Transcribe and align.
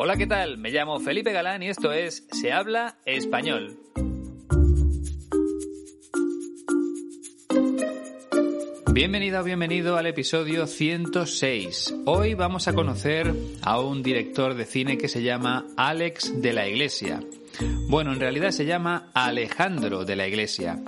Hola, 0.00 0.16
¿qué 0.16 0.28
tal? 0.28 0.58
Me 0.58 0.70
llamo 0.70 1.00
Felipe 1.00 1.32
Galán 1.32 1.60
y 1.64 1.70
esto 1.70 1.90
es 1.90 2.24
Se 2.30 2.52
habla 2.52 2.98
español. 3.04 3.80
Bienvenido 8.92 9.40
o 9.40 9.42
bienvenido 9.42 9.96
al 9.96 10.06
episodio 10.06 10.68
106. 10.68 11.96
Hoy 12.04 12.34
vamos 12.34 12.68
a 12.68 12.74
conocer 12.74 13.34
a 13.62 13.80
un 13.80 14.04
director 14.04 14.54
de 14.54 14.66
cine 14.66 14.98
que 14.98 15.08
se 15.08 15.24
llama 15.24 15.66
Alex 15.76 16.40
de 16.40 16.52
la 16.52 16.68
Iglesia. 16.68 17.18
Bueno, 17.88 18.12
en 18.12 18.20
realidad 18.20 18.52
se 18.52 18.66
llama 18.66 19.10
Alejandro 19.14 20.04
de 20.04 20.14
la 20.14 20.28
Iglesia, 20.28 20.78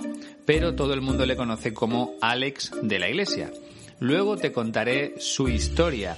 pero 0.45 0.73
todo 0.73 0.93
el 0.93 1.01
mundo 1.01 1.25
le 1.25 1.35
conoce 1.35 1.73
como 1.73 2.13
Alex 2.21 2.71
de 2.81 2.97
la 2.97 3.09
Iglesia. 3.09 3.51
Luego 3.99 4.37
te 4.37 4.53
contaré 4.53 5.15
su 5.19 5.47
historia, 5.49 6.17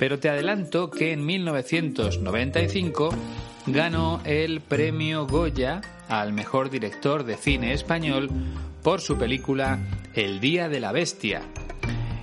pero 0.00 0.18
te 0.18 0.30
adelanto 0.30 0.90
que 0.90 1.12
en 1.12 1.26
1995 1.26 3.10
ganó 3.66 4.22
el 4.24 4.62
premio 4.62 5.26
Goya 5.26 5.82
al 6.08 6.32
mejor 6.32 6.70
director 6.70 7.24
de 7.24 7.36
cine 7.36 7.74
español 7.74 8.30
por 8.82 9.02
su 9.02 9.18
película 9.18 9.78
El 10.14 10.40
Día 10.40 10.70
de 10.70 10.80
la 10.80 10.92
Bestia. 10.92 11.42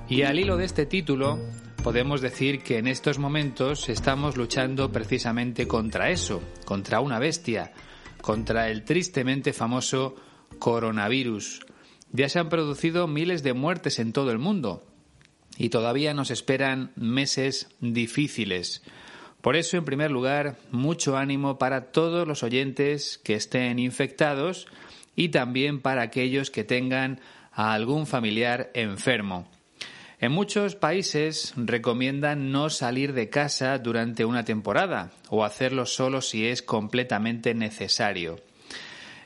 Y 0.10 0.24
al 0.24 0.40
hilo 0.40 0.58
de 0.58 0.66
este 0.66 0.88
título, 0.88 1.38
podemos 1.84 2.20
decir 2.20 2.64
que 2.64 2.80
en 2.80 2.88
estos 2.88 3.20
momentos 3.20 3.90
estamos 3.90 4.38
luchando 4.38 4.92
precisamente 4.92 5.68
contra 5.68 6.10
eso, 6.10 6.42
contra 6.66 7.00
una 7.00 7.20
bestia, 7.20 7.74
contra 8.24 8.72
el 8.72 8.86
tristemente 8.86 9.54
famoso 9.54 10.16
coronavirus. 10.58 11.64
Ya 12.12 12.28
se 12.28 12.40
han 12.40 12.50
producido 12.50 13.06
miles 13.06 13.44
de 13.44 13.54
muertes 13.54 14.00
en 14.00 14.14
todo 14.14 14.32
el 14.32 14.40
mundo 14.40 14.87
y 15.58 15.70
todavía 15.70 16.14
nos 16.14 16.32
esperan 16.32 16.92
meses 16.96 17.70
difíciles. 17.80 18.84
Por 19.42 19.56
eso, 19.56 19.78
en 19.78 19.86
primer 19.86 20.12
lugar, 20.12 20.58
mucho 20.72 21.18
ánimo 21.18 21.58
para 21.58 21.92
todos 21.92 22.28
los 22.28 22.44
oyentes 22.44 23.18
que 23.24 23.36
estén 23.36 23.80
infectados 23.80 24.68
y 25.16 25.30
también 25.30 25.82
para 25.82 26.02
aquellos 26.02 26.52
que 26.52 26.64
tengan 26.64 27.20
a 27.52 27.74
algún 27.74 28.08
familiar 28.08 28.72
enfermo. 28.74 29.48
En 30.20 30.32
muchos 30.32 30.76
países 30.76 31.54
recomiendan 31.56 32.52
no 32.52 32.72
salir 32.72 33.14
de 33.14 33.30
casa 33.30 33.78
durante 33.78 34.26
una 34.26 34.44
temporada 34.44 35.12
o 35.30 35.46
hacerlo 35.46 35.86
solo 35.86 36.22
si 36.22 36.48
es 36.48 36.64
completamente 36.64 37.54
necesario. 37.54 38.40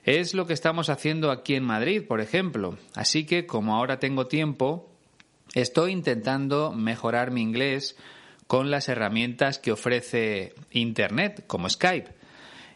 Es 0.03 0.34
lo 0.34 0.47
que 0.47 0.53
estamos 0.53 0.89
haciendo 0.89 1.31
aquí 1.31 1.56
en 1.56 1.63
Madrid, 1.63 2.03
por 2.06 2.19
ejemplo. 2.19 2.78
Así 2.94 3.25
que, 3.25 3.45
como 3.45 3.75
ahora 3.75 4.00
tengo 4.00 4.28
tiempo, 4.28 4.91
estoy 5.53 5.91
intentando 5.91 6.71
mejorar 6.71 7.31
mi 7.31 7.41
inglés 7.41 7.95
con 8.47 8.69
las 8.69 8.89
herramientas 8.89 9.59
que 9.59 9.71
ofrece 9.71 10.53
Internet, 10.71 11.45
como 11.47 11.69
Skype. 11.69 12.11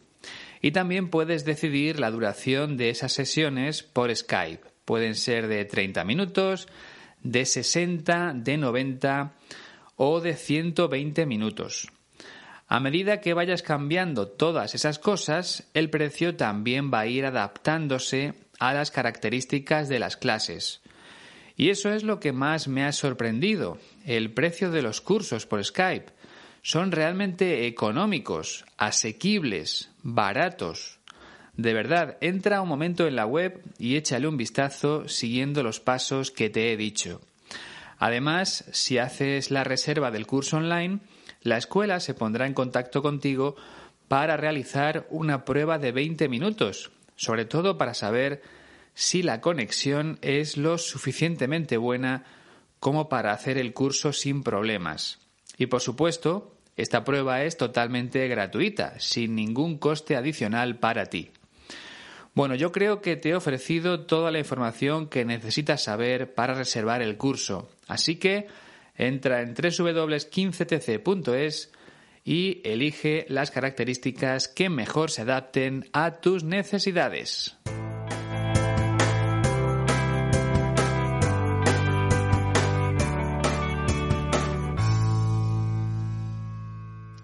Y 0.60 0.72
también 0.72 1.08
puedes 1.08 1.44
decidir 1.44 1.98
la 1.98 2.10
duración 2.10 2.76
de 2.76 2.90
esas 2.90 3.12
sesiones 3.12 3.82
por 3.82 4.14
Skype. 4.14 4.62
Pueden 4.84 5.14
ser 5.14 5.46
de 5.48 5.64
30 5.64 6.04
minutos, 6.04 6.68
de 7.22 7.44
60, 7.44 8.32
de 8.34 8.56
90 8.56 9.34
o 9.98 10.20
de 10.22 10.34
120 10.34 11.26
minutos. 11.26 11.88
A 12.68 12.80
medida 12.80 13.20
que 13.20 13.34
vayas 13.34 13.62
cambiando 13.62 14.28
todas 14.28 14.74
esas 14.74 14.98
cosas, 14.98 15.68
el 15.74 15.90
precio 15.90 16.36
también 16.36 16.90
va 16.92 17.00
a 17.00 17.06
ir 17.06 17.26
adaptándose 17.26 18.34
a 18.58 18.72
las 18.72 18.90
características 18.90 19.88
de 19.88 19.98
las 19.98 20.16
clases. 20.16 20.80
Y 21.56 21.70
eso 21.70 21.92
es 21.92 22.04
lo 22.04 22.20
que 22.20 22.32
más 22.32 22.68
me 22.68 22.84
ha 22.84 22.92
sorprendido. 22.92 23.78
El 24.06 24.32
precio 24.32 24.70
de 24.70 24.82
los 24.82 25.00
cursos 25.00 25.46
por 25.46 25.64
Skype 25.64 26.12
son 26.62 26.92
realmente 26.92 27.66
económicos, 27.66 28.64
asequibles, 28.76 29.90
baratos. 30.02 30.98
De 31.56 31.74
verdad, 31.74 32.18
entra 32.20 32.62
un 32.62 32.68
momento 32.68 33.08
en 33.08 33.16
la 33.16 33.26
web 33.26 33.62
y 33.78 33.96
échale 33.96 34.28
un 34.28 34.36
vistazo 34.36 35.08
siguiendo 35.08 35.64
los 35.64 35.80
pasos 35.80 36.30
que 36.30 36.50
te 36.50 36.72
he 36.72 36.76
dicho. 36.76 37.20
Además, 37.98 38.64
si 38.72 38.98
haces 38.98 39.50
la 39.50 39.64
reserva 39.64 40.10
del 40.10 40.26
curso 40.26 40.56
online, 40.56 41.00
la 41.42 41.56
escuela 41.56 42.00
se 42.00 42.14
pondrá 42.14 42.46
en 42.46 42.54
contacto 42.54 43.02
contigo 43.02 43.56
para 44.06 44.36
realizar 44.36 45.06
una 45.10 45.44
prueba 45.44 45.78
de 45.78 45.92
20 45.92 46.28
minutos, 46.28 46.90
sobre 47.16 47.44
todo 47.44 47.76
para 47.76 47.94
saber 47.94 48.42
si 48.94 49.22
la 49.22 49.40
conexión 49.40 50.18
es 50.22 50.56
lo 50.56 50.78
suficientemente 50.78 51.76
buena 51.76 52.24
como 52.80 53.08
para 53.08 53.32
hacer 53.32 53.58
el 53.58 53.72
curso 53.72 54.12
sin 54.12 54.42
problemas. 54.42 55.18
Y 55.56 55.66
por 55.66 55.80
supuesto, 55.80 56.54
esta 56.76 57.04
prueba 57.04 57.42
es 57.42 57.56
totalmente 57.56 58.26
gratuita, 58.28 58.98
sin 59.00 59.34
ningún 59.34 59.78
coste 59.78 60.16
adicional 60.16 60.78
para 60.78 61.06
ti. 61.06 61.32
Bueno, 62.38 62.54
yo 62.54 62.70
creo 62.70 63.00
que 63.00 63.16
te 63.16 63.30
he 63.30 63.34
ofrecido 63.34 64.06
toda 64.06 64.30
la 64.30 64.38
información 64.38 65.08
que 65.08 65.24
necesitas 65.24 65.82
saber 65.82 66.34
para 66.34 66.54
reservar 66.54 67.02
el 67.02 67.16
curso, 67.16 67.68
así 67.88 68.14
que 68.14 68.46
entra 68.94 69.42
en 69.42 69.54
www.15tc.es 69.54 71.72
y 72.24 72.60
elige 72.62 73.26
las 73.28 73.50
características 73.50 74.46
que 74.46 74.70
mejor 74.70 75.10
se 75.10 75.22
adapten 75.22 75.90
a 75.92 76.20
tus 76.20 76.44
necesidades. 76.44 77.56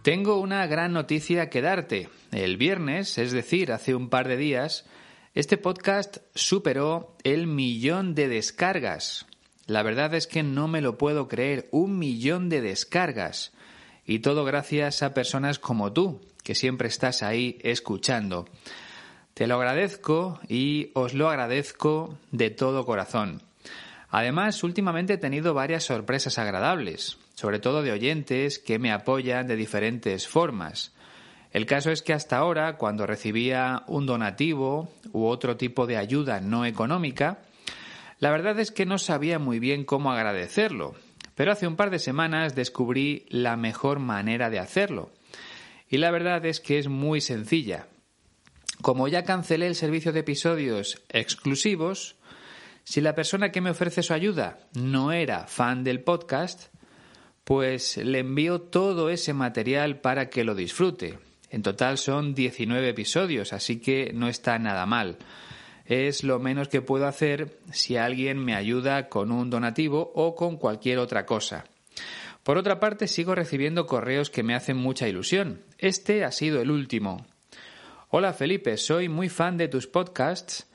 Tengo 0.03 0.41
una 0.41 0.67
gran 0.67 0.93
noticia 0.93 1.49
que 1.51 1.63
darte. 1.63 2.09
El 2.33 2.57
viernes, 2.57 3.17
es 3.17 3.31
decir, 3.31 3.71
hace 3.71 3.95
un 3.95 4.11
par 4.11 4.27
de 4.27 4.37
días, 4.37 4.85
este 5.35 5.59
podcast 5.59 6.19
superó 6.35 7.17
el 7.25 7.47
millón 7.47 8.15
de 8.15 8.29
descargas. 8.29 9.27
La 9.67 9.83
verdad 9.83 10.15
es 10.15 10.27
que 10.27 10.43
no 10.43 10.69
me 10.69 10.81
lo 10.81 10.97
puedo 10.99 11.29
creer, 11.29 11.69
un 11.73 11.99
millón 11.99 12.49
de 12.49 12.61
descargas. 12.61 13.53
Y 14.07 14.21
todo 14.21 14.45
gracias 14.45 15.03
a 15.03 15.15
personas 15.15 15.59
como 15.59 15.93
tú, 15.93 16.21
que 16.43 16.55
siempre 16.55 16.89
estás 16.89 17.23
ahí 17.23 17.59
escuchando. 17.63 18.47
Te 19.35 19.47
lo 19.47 19.57
agradezco 19.57 20.41
y 20.49 20.91
os 20.95 21.15
lo 21.15 21.29
agradezco 21.29 22.17
de 22.31 22.51
todo 22.51 22.87
corazón. 22.87 23.43
Además, 24.11 24.63
últimamente 24.63 25.15
he 25.15 25.19
tenido 25.19 25.55
varias 25.55 25.85
sorpresas 25.85 26.39
agradables 26.39 27.19
sobre 27.35 27.59
todo 27.59 27.83
de 27.83 27.93
oyentes 27.93 28.59
que 28.59 28.79
me 28.79 28.93
apoyan 28.93 29.47
de 29.47 29.57
diferentes 29.57 30.27
formas. 30.29 30.94
El 31.55 31.67
caso 31.67 31.93
es 31.93 32.03
que 32.03 32.13
hasta 32.13 32.37
ahora, 32.37 32.79
cuando 32.79 33.07
recibía 33.07 33.85
un 33.87 34.07
donativo 34.07 34.93
u 35.13 35.27
otro 35.27 35.57
tipo 35.57 35.87
de 35.87 35.97
ayuda 35.97 36.41
no 36.41 36.67
económica, 36.67 37.39
la 38.19 38.33
verdad 38.33 38.59
es 38.59 38.73
que 38.73 38.87
no 38.87 38.99
sabía 38.99 39.39
muy 39.39 39.61
bien 39.61 39.85
cómo 39.85 40.11
agradecerlo, 40.11 40.97
pero 41.37 41.53
hace 41.53 41.69
un 41.69 41.77
par 41.77 41.91
de 41.91 42.01
semanas 42.01 42.57
descubrí 42.57 43.25
la 43.29 43.57
mejor 43.57 44.01
manera 44.01 44.51
de 44.51 44.59
hacerlo. 44.59 45.13
Y 45.89 45.99
la 45.99 46.11
verdad 46.11 46.45
es 46.45 46.59
que 46.59 46.81
es 46.81 46.89
muy 46.89 47.21
sencilla. 47.21 47.87
Como 48.83 49.07
ya 49.07 49.23
cancelé 49.23 49.69
el 49.69 49.77
servicio 49.77 50.13
de 50.13 50.21
episodios 50.21 51.05
exclusivos, 51.09 52.17
si 52.83 53.01
la 53.01 53.15
persona 53.15 53.53
que 53.53 53.61
me 53.61 53.71
ofrece 53.71 54.03
su 54.03 54.13
ayuda 54.13 54.59
no 54.73 55.13
era 55.13 55.47
fan 55.47 55.85
del 55.85 56.03
podcast, 56.03 56.65
pues 57.45 57.97
le 57.97 58.19
envío 58.19 58.61
todo 58.61 59.09
ese 59.09 59.35
material 59.35 60.01
para 60.01 60.31
que 60.31 60.43
lo 60.43 60.57
disfrute. 60.57 61.21
En 61.51 61.63
total 61.63 61.99
son 61.99 62.35
19 62.35 62.89
episodios, 62.89 63.53
así 63.53 63.81
que 63.81 64.13
no 64.13 64.29
está 64.29 64.59
nada 64.59 64.87
mal. 64.87 65.19
Es 65.87 66.25
lo 66.25 66.39
menos 66.39 66.69
que 66.69 66.83
puedo 66.83 67.07
hacer 67.07 67.59
si 67.73 67.97
alguien 67.97 68.39
me 68.39 68.55
ayuda 68.55 69.09
con 69.09 69.31
un 69.31 69.51
donativo 69.51 70.13
o 70.15 70.35
con 70.35 70.57
cualquier 70.57 70.99
otra 70.99 71.27
cosa. 71.27 71.65
Por 72.43 72.59
otra 72.59 72.81
parte, 72.81 73.09
sigo 73.09 73.35
recibiendo 73.35 73.87
correos 73.87 74.31
que 74.31 74.43
me 74.43 74.55
hacen 74.55 74.77
mucha 74.77 75.09
ilusión. 75.09 75.63
Este 75.79 76.25
ha 76.25 76.33
sido 76.33 76.61
el 76.61 76.71
último. 76.71 77.27
Hola 78.11 78.33
Felipe, 78.33 78.77
soy 78.77 79.09
muy 79.09 79.29
fan 79.29 79.57
de 79.57 79.69
tus 79.69 79.87
podcasts 79.87 80.67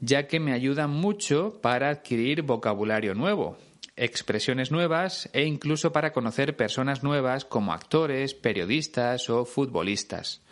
ya 0.00 0.26
que 0.26 0.40
me 0.40 0.52
ayudan 0.52 0.90
mucho 0.90 1.60
para 1.62 1.88
adquirir 1.88 2.42
vocabulario 2.42 3.14
nuevo, 3.14 3.56
expresiones 3.96 4.70
nuevas 4.70 5.28
e 5.32 5.44
incluso 5.44 5.92
para 5.92 6.12
conocer 6.12 6.56
personas 6.56 7.02
nuevas 7.02 7.44
como 7.44 7.72
actores, 7.72 8.34
periodistas 8.34 9.30
o 9.30 9.44
futbolistas. 9.44 10.42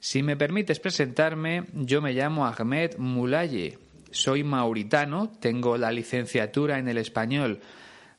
Si 0.00 0.22
me 0.22 0.36
permites 0.36 0.80
presentarme, 0.80 1.64
yo 1.72 2.02
me 2.02 2.12
llamo 2.12 2.46
Ahmed 2.46 2.96
Mulaye. 2.98 3.78
Soy 4.10 4.44
mauritano, 4.44 5.32
tengo 5.40 5.78
la 5.78 5.90
licenciatura 5.90 6.78
en 6.78 6.88
el 6.88 6.98
español 6.98 7.60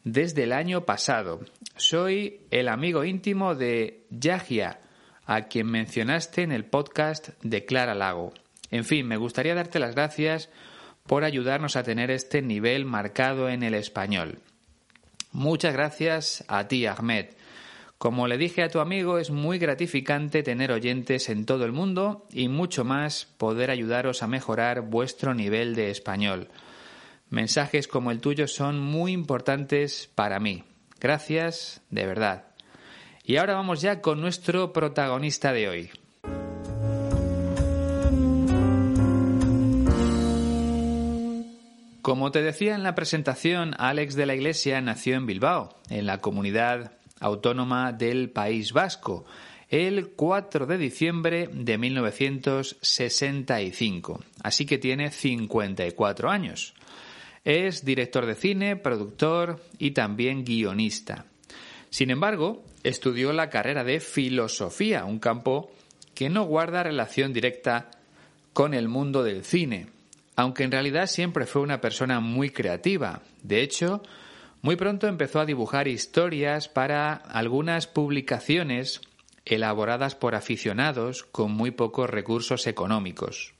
desde 0.04 0.44
el 0.44 0.54
año 0.54 0.86
pasado. 0.86 1.42
Soy 1.76 2.42
el 2.52 2.70
amigo 2.70 3.04
íntimo 3.04 3.56
de 3.56 4.06
Yahia, 4.10 4.80
a 5.26 5.44
quien 5.44 5.68
mencionaste 5.68 6.44
en 6.44 6.52
el 6.52 6.66
podcast 6.66 7.30
de 7.42 7.66
Clara 7.66 7.96
Lago. 7.96 8.34
En 8.72 8.84
fin, 8.84 9.08
me 9.08 9.18
gustaría 9.18 9.56
darte 9.56 9.80
las 9.80 9.96
gracias 9.96 10.50
por 11.08 11.24
ayudarnos 11.24 11.76
a 11.76 11.84
tener 11.84 12.12
este 12.12 12.42
nivel 12.42 12.86
marcado 12.86 13.50
en 13.50 13.64
el 13.64 13.74
español. 13.74 14.40
Muchas 15.32 15.74
gracias 15.74 16.44
a 16.48 16.68
ti, 16.68 16.86
Ahmed. 16.86 17.28
Como 17.98 18.28
le 18.28 18.38
dije 18.38 18.64
a 18.64 18.70
tu 18.70 18.80
amigo, 18.80 19.20
es 19.20 19.32
muy 19.32 19.58
gratificante 19.58 20.44
tener 20.44 20.72
oyentes 20.72 21.30
en 21.30 21.46
todo 21.46 21.66
el 21.66 21.72
mundo 21.72 22.28
y 22.32 22.50
mucho 22.50 22.84
más 22.84 23.26
poder 23.38 23.72
ayudaros 23.72 24.22
a 24.22 24.28
mejorar 24.28 24.82
vuestro 24.82 25.34
nivel 25.34 25.76
de 25.76 25.92
español. 25.92 26.50
Mensajes 27.30 27.88
como 27.88 28.12
el 28.12 28.20
tuyo 28.22 28.48
son 28.48 28.80
muy 28.80 29.12
importantes 29.14 30.10
para 30.14 30.40
mí. 30.40 30.64
Gracias, 31.00 31.82
de 31.90 32.06
verdad. 32.06 32.46
Y 33.24 33.38
ahora 33.38 33.56
vamos 33.56 33.82
ya 33.82 34.02
con 34.02 34.22
nuestro 34.22 34.72
protagonista 34.72 35.52
de 35.52 35.70
hoy. 35.70 35.92
Como 42.06 42.32
te 42.32 42.44
decía 42.44 42.76
en 42.76 42.84
la 42.84 42.94
presentación, 42.94 43.74
Alex 43.80 44.14
de 44.14 44.28
la 44.28 44.36
Iglesia 44.36 44.80
nació 44.80 45.16
en 45.16 45.26
Bilbao, 45.26 45.76
en 45.90 46.06
la 46.06 46.22
comunidad 46.22 46.92
autónoma 47.20 47.94
del 47.94 48.30
País 48.30 48.74
Vasco, 48.74 49.26
el 49.70 50.10
4 50.10 50.68
de 50.68 50.78
diciembre 50.78 51.50
de 51.52 51.80
1965, 51.80 54.24
así 54.44 54.68
que 54.68 54.78
tiene 54.78 55.10
54 55.10 56.30
años. 56.30 56.76
Es 57.44 57.84
director 57.84 58.28
de 58.28 58.36
cine, 58.36 58.76
productor 58.76 59.64
y 59.80 59.90
también 59.90 60.46
guionista. 60.46 61.26
Sin 61.90 62.12
embargo, 62.12 62.64
estudió 62.84 63.34
la 63.34 63.50
carrera 63.50 63.84
de 63.84 64.00
filosofía, 64.00 65.06
un 65.06 65.18
campo 65.18 65.72
que 66.14 66.30
no 66.30 66.44
guarda 66.44 66.84
relación 66.84 67.34
directa 67.34 67.90
con 68.54 68.76
el 68.76 68.90
mundo 68.90 69.24
del 69.24 69.44
cine, 69.44 69.95
aunque 70.36 70.64
en 70.64 70.72
realidad 70.72 71.08
siempre 71.08 71.46
fue 71.46 71.62
una 71.62 71.82
persona 71.82 72.20
muy 72.20 72.50
creativa. 72.50 73.22
De 73.42 73.62
hecho, 73.62 74.02
muy 74.62 74.76
pronto 74.76 75.08
empezó 75.08 75.40
a 75.40 75.46
dibujar 75.46 75.88
historias 75.88 76.68
para 76.68 77.14
algunas 77.14 77.88
publicaciones 77.88 79.02
elaboradas 79.46 80.16
por 80.16 80.36
aficionados 80.36 81.24
con 81.24 81.52
muy 81.52 81.72
pocos 81.72 82.10
recursos 82.10 82.68
económicos. 82.68 83.54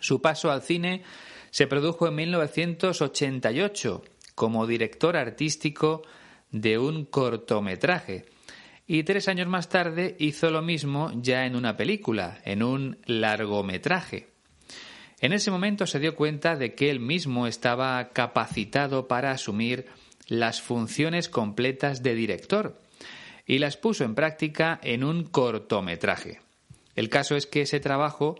Su 0.00 0.20
paso 0.20 0.50
al 0.50 0.62
cine 0.62 1.02
se 1.50 1.66
produjo 1.66 2.08
en 2.08 2.14
1988 2.16 4.02
como 4.34 4.66
director 4.66 5.16
artístico 5.16 6.02
de 6.50 6.78
un 6.78 7.04
cortometraje 7.04 8.26
y 8.86 9.02
tres 9.04 9.28
años 9.28 9.46
más 9.46 9.68
tarde 9.68 10.16
hizo 10.18 10.50
lo 10.50 10.62
mismo 10.62 11.10
ya 11.14 11.46
en 11.46 11.56
una 11.56 11.76
película, 11.76 12.38
en 12.44 12.62
un 12.62 12.98
largometraje. 13.06 14.33
En 15.24 15.32
ese 15.32 15.50
momento 15.50 15.86
se 15.86 16.00
dio 16.00 16.16
cuenta 16.16 16.54
de 16.54 16.74
que 16.74 16.90
él 16.90 17.00
mismo 17.00 17.46
estaba 17.46 18.10
capacitado 18.10 19.08
para 19.08 19.30
asumir 19.30 19.86
las 20.28 20.60
funciones 20.60 21.30
completas 21.30 22.02
de 22.02 22.14
director 22.14 22.78
y 23.46 23.56
las 23.56 23.78
puso 23.78 24.04
en 24.04 24.14
práctica 24.14 24.78
en 24.82 25.02
un 25.02 25.24
cortometraje. 25.24 26.42
El 26.94 27.08
caso 27.08 27.36
es 27.36 27.46
que 27.46 27.62
ese 27.62 27.80
trabajo 27.80 28.38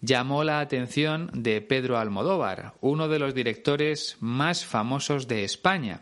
llamó 0.00 0.42
la 0.42 0.58
atención 0.58 1.30
de 1.34 1.60
Pedro 1.60 1.98
Almodóvar, 1.98 2.74
uno 2.80 3.06
de 3.06 3.20
los 3.20 3.32
directores 3.32 4.16
más 4.18 4.66
famosos 4.66 5.28
de 5.28 5.44
España, 5.44 6.00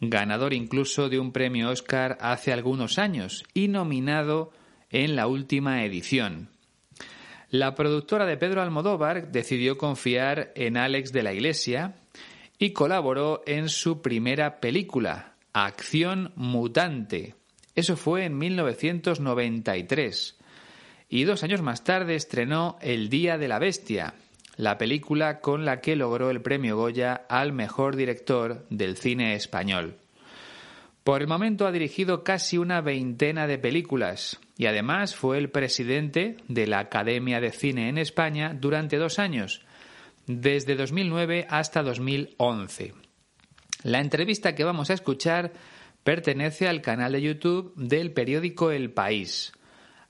ganador 0.00 0.54
incluso 0.54 1.08
de 1.08 1.20
un 1.20 1.30
premio 1.30 1.70
Oscar 1.70 2.18
hace 2.20 2.52
algunos 2.52 2.98
años 2.98 3.44
y 3.54 3.68
nominado 3.68 4.50
en 4.90 5.14
la 5.14 5.28
última 5.28 5.84
edición. 5.84 6.55
La 7.50 7.76
productora 7.76 8.26
de 8.26 8.36
Pedro 8.36 8.60
Almodóvar 8.60 9.30
decidió 9.30 9.78
confiar 9.78 10.50
en 10.56 10.76
Alex 10.76 11.12
de 11.12 11.22
la 11.22 11.32
Iglesia 11.32 11.94
y 12.58 12.72
colaboró 12.72 13.44
en 13.46 13.68
su 13.68 14.02
primera 14.02 14.58
película, 14.60 15.34
Acción 15.52 16.32
Mutante. 16.34 17.36
Eso 17.76 17.96
fue 17.96 18.24
en 18.24 18.36
1993. 18.36 20.36
Y 21.08 21.22
dos 21.22 21.44
años 21.44 21.62
más 21.62 21.84
tarde 21.84 22.16
estrenó 22.16 22.78
El 22.80 23.10
Día 23.10 23.38
de 23.38 23.46
la 23.46 23.60
Bestia, 23.60 24.14
la 24.56 24.76
película 24.76 25.40
con 25.40 25.64
la 25.64 25.80
que 25.80 25.94
logró 25.94 26.30
el 26.30 26.42
premio 26.42 26.76
Goya 26.76 27.26
al 27.28 27.52
mejor 27.52 27.94
director 27.94 28.66
del 28.70 28.96
cine 28.96 29.34
español. 29.34 29.98
Por 31.06 31.22
el 31.22 31.28
momento 31.28 31.68
ha 31.68 31.70
dirigido 31.70 32.24
casi 32.24 32.58
una 32.58 32.80
veintena 32.80 33.46
de 33.46 33.58
películas 33.58 34.40
y 34.58 34.66
además 34.66 35.14
fue 35.14 35.38
el 35.38 35.50
presidente 35.50 36.36
de 36.48 36.66
la 36.66 36.80
Academia 36.80 37.38
de 37.38 37.52
Cine 37.52 37.88
en 37.88 37.96
España 37.96 38.56
durante 38.60 38.96
dos 38.96 39.20
años, 39.20 39.62
desde 40.26 40.74
2009 40.74 41.46
hasta 41.48 41.84
2011. 41.84 42.94
La 43.84 44.00
entrevista 44.00 44.56
que 44.56 44.64
vamos 44.64 44.90
a 44.90 44.94
escuchar 44.94 45.52
pertenece 46.02 46.66
al 46.66 46.82
canal 46.82 47.12
de 47.12 47.22
YouTube 47.22 47.72
del 47.76 48.10
periódico 48.10 48.72
El 48.72 48.90
País. 48.90 49.52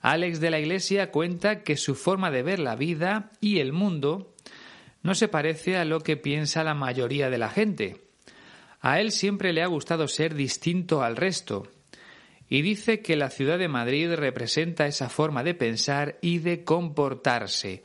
Alex 0.00 0.40
de 0.40 0.50
la 0.50 0.60
Iglesia 0.60 1.10
cuenta 1.10 1.62
que 1.62 1.76
su 1.76 1.94
forma 1.94 2.30
de 2.30 2.42
ver 2.42 2.58
la 2.58 2.74
vida 2.74 3.32
y 3.42 3.58
el 3.58 3.74
mundo 3.74 4.34
no 5.02 5.14
se 5.14 5.28
parece 5.28 5.76
a 5.76 5.84
lo 5.84 6.00
que 6.00 6.16
piensa 6.16 6.64
la 6.64 6.72
mayoría 6.72 7.28
de 7.28 7.36
la 7.36 7.50
gente 7.50 8.05
a 8.86 9.00
él 9.00 9.10
siempre 9.10 9.52
le 9.52 9.64
ha 9.64 9.66
gustado 9.66 10.06
ser 10.06 10.36
distinto 10.36 11.02
al 11.02 11.16
resto, 11.16 11.66
y 12.48 12.62
dice 12.62 13.02
que 13.02 13.16
la 13.16 13.30
ciudad 13.30 13.58
de 13.58 13.66
Madrid 13.66 14.14
representa 14.14 14.86
esa 14.86 15.08
forma 15.08 15.42
de 15.42 15.54
pensar 15.54 16.18
y 16.20 16.38
de 16.38 16.62
comportarse. 16.62 17.82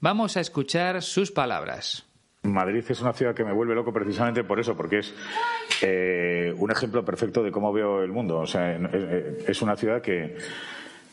Vamos 0.00 0.36
a 0.36 0.40
escuchar 0.40 1.00
sus 1.00 1.32
palabras. 1.32 2.06
Madrid 2.42 2.84
es 2.86 3.00
una 3.00 3.14
ciudad 3.14 3.34
que 3.34 3.44
me 3.44 3.52
vuelve 3.54 3.74
loco 3.74 3.94
precisamente 3.94 4.44
por 4.44 4.60
eso, 4.60 4.76
porque 4.76 4.98
es 4.98 5.14
eh, 5.80 6.52
un 6.58 6.70
ejemplo 6.70 7.02
perfecto 7.02 7.42
de 7.42 7.50
cómo 7.50 7.72
veo 7.72 8.02
el 8.02 8.12
mundo. 8.12 8.40
O 8.40 8.46
sea, 8.46 8.76
es 9.48 9.62
una 9.62 9.74
ciudad 9.74 10.02
que 10.02 10.36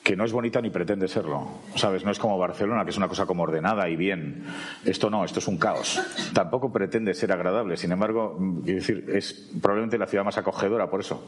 que 0.10 0.16
no 0.16 0.26
es 0.26 0.32
bonita 0.32 0.60
ni 0.60 0.72
pretende 0.72 1.08
serlo. 1.08 1.48
¿Sabes? 1.76 2.04
No 2.04 2.10
es 2.10 2.18
como 2.18 2.36
Barcelona, 2.36 2.84
que 2.84 2.90
es 2.90 2.98
una 2.98 3.08
cosa 3.08 3.28
como 3.28 3.44
ordenada 3.44 3.88
y 3.88 3.96
bien. 3.96 4.44
Esto 4.84 5.08
no, 5.12 5.24
esto 5.24 5.38
es 5.38 5.48
un 5.48 5.60
caos. 5.60 6.02
Tampoco 6.34 6.74
pretende 6.74 7.14
ser 7.14 7.32
agradable. 7.32 7.78
Sin 7.78 7.92
embargo, 7.92 8.36
decir, 8.40 9.06
es 9.14 9.52
probablemente 9.62 10.00
la 10.00 10.08
ciudad 10.08 10.26
más 10.26 10.36
acogedora 10.40 10.90
por 10.90 11.02
eso. 11.02 11.24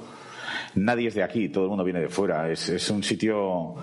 Nadie 0.76 1.08
es 1.08 1.16
de 1.16 1.24
aquí, 1.24 1.50
todo 1.50 1.66
el 1.66 1.70
mundo 1.70 1.84
viene 1.84 2.00
de 2.00 2.10
fuera. 2.10 2.50
Es, 2.50 2.90
un 2.90 3.04
sitio 3.04 3.76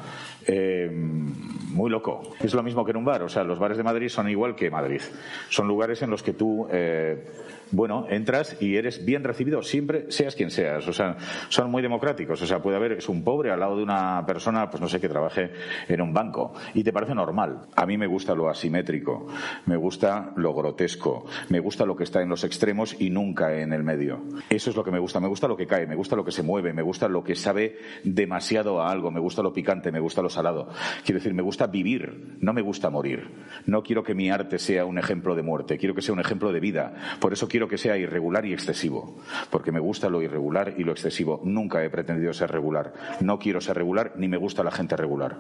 eh, 0.47 0.89
muy 0.91 1.91
loco. 1.91 2.35
Es 2.41 2.55
lo 2.55 2.63
mismo 2.63 2.85
que 2.85 2.93
en 2.93 2.97
un 2.97 3.05
bar. 3.05 3.23
O 3.23 3.29
sea, 3.29 3.45
los 3.45 3.59
bares 3.59 3.77
de 3.77 3.83
Madrid 3.83 4.09
son 4.09 4.29
igual 4.29 4.55
que 4.55 4.71
Madrid. 4.71 5.01
Son 5.49 5.69
lugares 5.69 6.03
en 6.03 6.11
los 6.11 6.23
que 6.23 6.33
tú. 6.33 6.67
Eh, 6.71 7.25
bueno, 7.71 8.07
entras 8.09 8.57
y 8.61 8.77
eres 8.77 9.05
bien 9.05 9.25
recibido 9.25 9.63
siempre, 9.63 10.11
seas 10.11 10.35
quien 10.35 10.51
seas. 10.51 10.87
O 10.89 10.93
sea, 10.93 11.17
son 11.49 11.71
muy 11.71 11.83
democráticos. 11.83 12.41
O 12.41 12.47
sea, 12.47 12.63
puede 12.63 12.77
haber, 12.77 12.93
es 12.93 13.09
un 13.09 13.23
pobre 13.23 13.51
al 13.51 13.61
lado 13.61 13.77
de 13.77 13.83
una 13.83 14.25
persona, 14.27 14.71
pues 14.71 14.81
no 14.81 14.89
sé, 14.89 15.01
que 15.01 15.09
trabaje 15.09 15.51
en 15.89 16.01
un 16.01 16.15
banco 16.15 16.55
y 16.75 16.83
te 16.83 16.93
parece 16.93 17.15
normal. 17.15 17.67
A 17.77 17.85
mí 17.85 17.99
me 17.99 18.07
gusta 18.07 18.35
lo 18.35 18.49
asimétrico, 18.49 19.27
me 19.67 19.77
gusta 19.77 20.33
lo 20.37 20.55
grotesco, 20.55 21.27
me 21.51 21.61
gusta 21.61 21.85
lo 21.85 21.97
que 21.97 22.05
está 22.05 22.23
en 22.23 22.31
los 22.31 22.45
extremos 22.45 22.99
y 22.99 23.11
nunca 23.11 23.55
en 23.55 23.73
el 23.73 23.83
medio. 23.83 24.23
Eso 24.49 24.71
es 24.71 24.77
lo 24.77 24.85
que 24.85 24.91
me 24.91 24.99
gusta. 24.99 25.21
Me 25.21 25.29
gusta 25.29 25.49
lo 25.49 25.57
que 25.57 25.67
cae, 25.67 25.87
me 25.87 25.95
gusta 25.95 26.17
lo 26.17 26.25
que 26.25 26.33
se 26.33 26.43
mueve, 26.43 26.73
me 26.79 26.85
gusta 26.85 27.09
lo 27.09 27.25
que 27.25 27.35
sabe 27.35 27.77
demasiado 28.05 28.81
a 28.81 28.89
algo, 28.89 29.11
me 29.11 29.19
gusta 29.19 29.43
lo 29.43 29.53
picante, 29.53 29.91
me 29.91 29.99
gusta 29.99 30.23
lo 30.23 30.31
salado. 30.31 30.69
Quiero 31.05 31.19
decir, 31.19 31.35
me 31.35 31.43
gusta 31.43 31.67
vivir, 31.67 32.37
no 32.39 32.53
me 32.53 32.63
gusta 32.63 32.89
morir. 32.89 33.29
No 33.67 33.83
quiero 33.83 34.05
que 34.05 34.15
mi 34.15 34.31
arte 34.31 34.61
sea 34.61 34.85
un 34.85 34.97
ejemplo 34.97 35.35
de 35.35 35.43
muerte, 35.43 35.77
quiero 35.77 35.93
que 35.93 36.03
sea 36.03 36.15
un 36.15 36.21
ejemplo 36.21 36.53
de 36.53 36.61
vida. 36.61 36.95
Por 37.19 37.33
eso 37.33 37.49
quiero 37.49 37.67
que 37.67 37.79
sea 37.79 37.97
irregular 37.97 38.47
y 38.47 38.53
excesivo, 38.53 39.17
porque 39.51 39.73
me 39.73 39.81
gusta 39.81 40.09
lo 40.09 40.23
irregular 40.23 40.75
y 40.79 40.85
lo 40.85 40.93
excesivo. 40.93 41.41
Nunca 41.43 41.83
he 41.83 41.91
pretendido 41.91 42.33
ser 42.33 42.53
regular. 42.53 42.95
No 43.23 43.41
quiero 43.41 43.61
ser 43.61 43.77
regular 43.77 44.13
ni 44.17 44.29
me 44.29 44.37
gusta 44.37 44.63
la 44.63 44.71
gente 44.71 44.97
regular. 44.97 45.37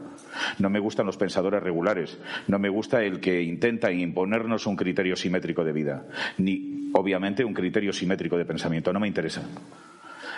No 0.59 0.71
me 0.71 0.80
gustan 0.80 1.07
los 1.07 1.16
pensadores 1.16 1.62
regulares. 1.62 2.18
No 2.49 2.59
me 2.59 2.68
gusta 2.68 3.04
el 3.04 3.21
que 3.21 3.42
intenta 3.42 3.92
imponernos 3.92 4.66
un 4.66 4.75
criterio 4.75 5.14
simétrico 5.14 5.62
de 5.62 5.73
vida, 5.73 6.04
ni 6.38 6.90
obviamente 6.95 7.45
un 7.45 7.54
criterio 7.54 7.92
simétrico 7.92 8.37
de 8.37 8.45
pensamiento. 8.45 8.92
No 8.92 8.99
me 8.99 9.07
interesa. 9.07 9.42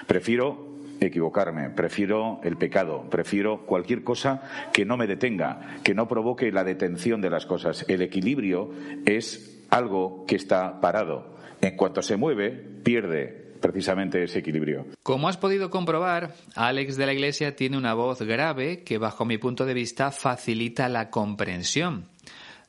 Prefiero 0.06 0.79
equivocarme, 1.06 1.70
prefiero 1.70 2.40
el 2.44 2.56
pecado, 2.56 3.08
prefiero 3.10 3.66
cualquier 3.66 4.04
cosa 4.04 4.42
que 4.72 4.84
no 4.84 4.96
me 4.96 5.06
detenga, 5.06 5.78
que 5.82 5.94
no 5.94 6.08
provoque 6.08 6.52
la 6.52 6.64
detención 6.64 7.20
de 7.20 7.30
las 7.30 7.46
cosas. 7.46 7.84
El 7.88 8.02
equilibrio 8.02 8.70
es 9.06 9.64
algo 9.70 10.24
que 10.26 10.36
está 10.36 10.80
parado. 10.80 11.36
En 11.60 11.76
cuanto 11.76 12.02
se 12.02 12.16
mueve, 12.16 12.50
pierde 12.50 13.50
precisamente 13.60 14.22
ese 14.22 14.38
equilibrio. 14.38 14.86
Como 15.02 15.28
has 15.28 15.36
podido 15.36 15.70
comprobar, 15.70 16.34
Alex 16.54 16.96
de 16.96 17.06
la 17.06 17.12
Iglesia 17.12 17.54
tiene 17.54 17.76
una 17.76 17.94
voz 17.94 18.22
grave 18.22 18.82
que, 18.82 18.98
bajo 18.98 19.24
mi 19.24 19.38
punto 19.38 19.66
de 19.66 19.74
vista, 19.74 20.10
facilita 20.10 20.88
la 20.88 21.10
comprensión. 21.10 22.06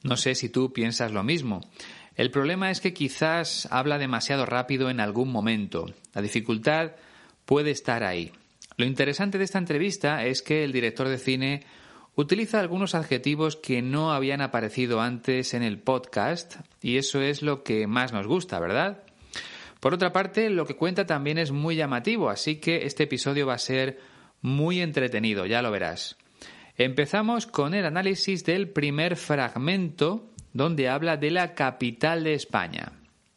No 0.03 0.17
sé 0.17 0.35
si 0.35 0.49
tú 0.49 0.73
piensas 0.73 1.11
lo 1.11 1.23
mismo. 1.23 1.61
El 2.15 2.29
problema 2.29 2.71
es 2.71 2.81
que 2.81 2.93
quizás 2.93 3.67
habla 3.71 3.97
demasiado 3.97 4.45
rápido 4.45 4.89
en 4.89 4.99
algún 4.99 5.31
momento. 5.31 5.85
La 6.13 6.21
dificultad 6.21 6.91
puede 7.51 7.71
estar 7.71 8.05
ahí. 8.05 8.31
Lo 8.77 8.85
interesante 8.85 9.37
de 9.37 9.43
esta 9.43 9.57
entrevista 9.57 10.23
es 10.23 10.41
que 10.41 10.63
el 10.63 10.71
director 10.71 11.09
de 11.09 11.17
cine 11.17 11.65
utiliza 12.15 12.61
algunos 12.61 12.95
adjetivos 12.95 13.57
que 13.57 13.81
no 13.81 14.13
habían 14.13 14.39
aparecido 14.39 15.01
antes 15.01 15.53
en 15.53 15.61
el 15.61 15.77
podcast 15.77 16.55
y 16.81 16.95
eso 16.95 17.19
es 17.19 17.41
lo 17.41 17.61
que 17.63 17.87
más 17.87 18.13
nos 18.13 18.25
gusta, 18.25 18.57
¿verdad? 18.61 19.03
Por 19.81 19.93
otra 19.93 20.13
parte, 20.13 20.49
lo 20.49 20.65
que 20.65 20.77
cuenta 20.77 21.05
también 21.05 21.37
es 21.37 21.51
muy 21.51 21.75
llamativo, 21.75 22.29
así 22.29 22.55
que 22.61 22.85
este 22.85 23.03
episodio 23.03 23.45
va 23.45 23.55
a 23.55 23.57
ser 23.57 23.99
muy 24.41 24.79
entretenido, 24.79 25.45
ya 25.45 25.61
lo 25.61 25.71
verás. 25.71 26.15
Empezamos 26.77 27.47
con 27.47 27.73
el 27.73 27.85
análisis 27.85 28.45
del 28.45 28.69
primer 28.69 29.17
fragmento 29.17 30.29
donde 30.53 30.87
habla 30.87 31.17
de 31.17 31.31
la 31.31 31.53
capital 31.53 32.23
de 32.23 32.33
España. 32.33 32.93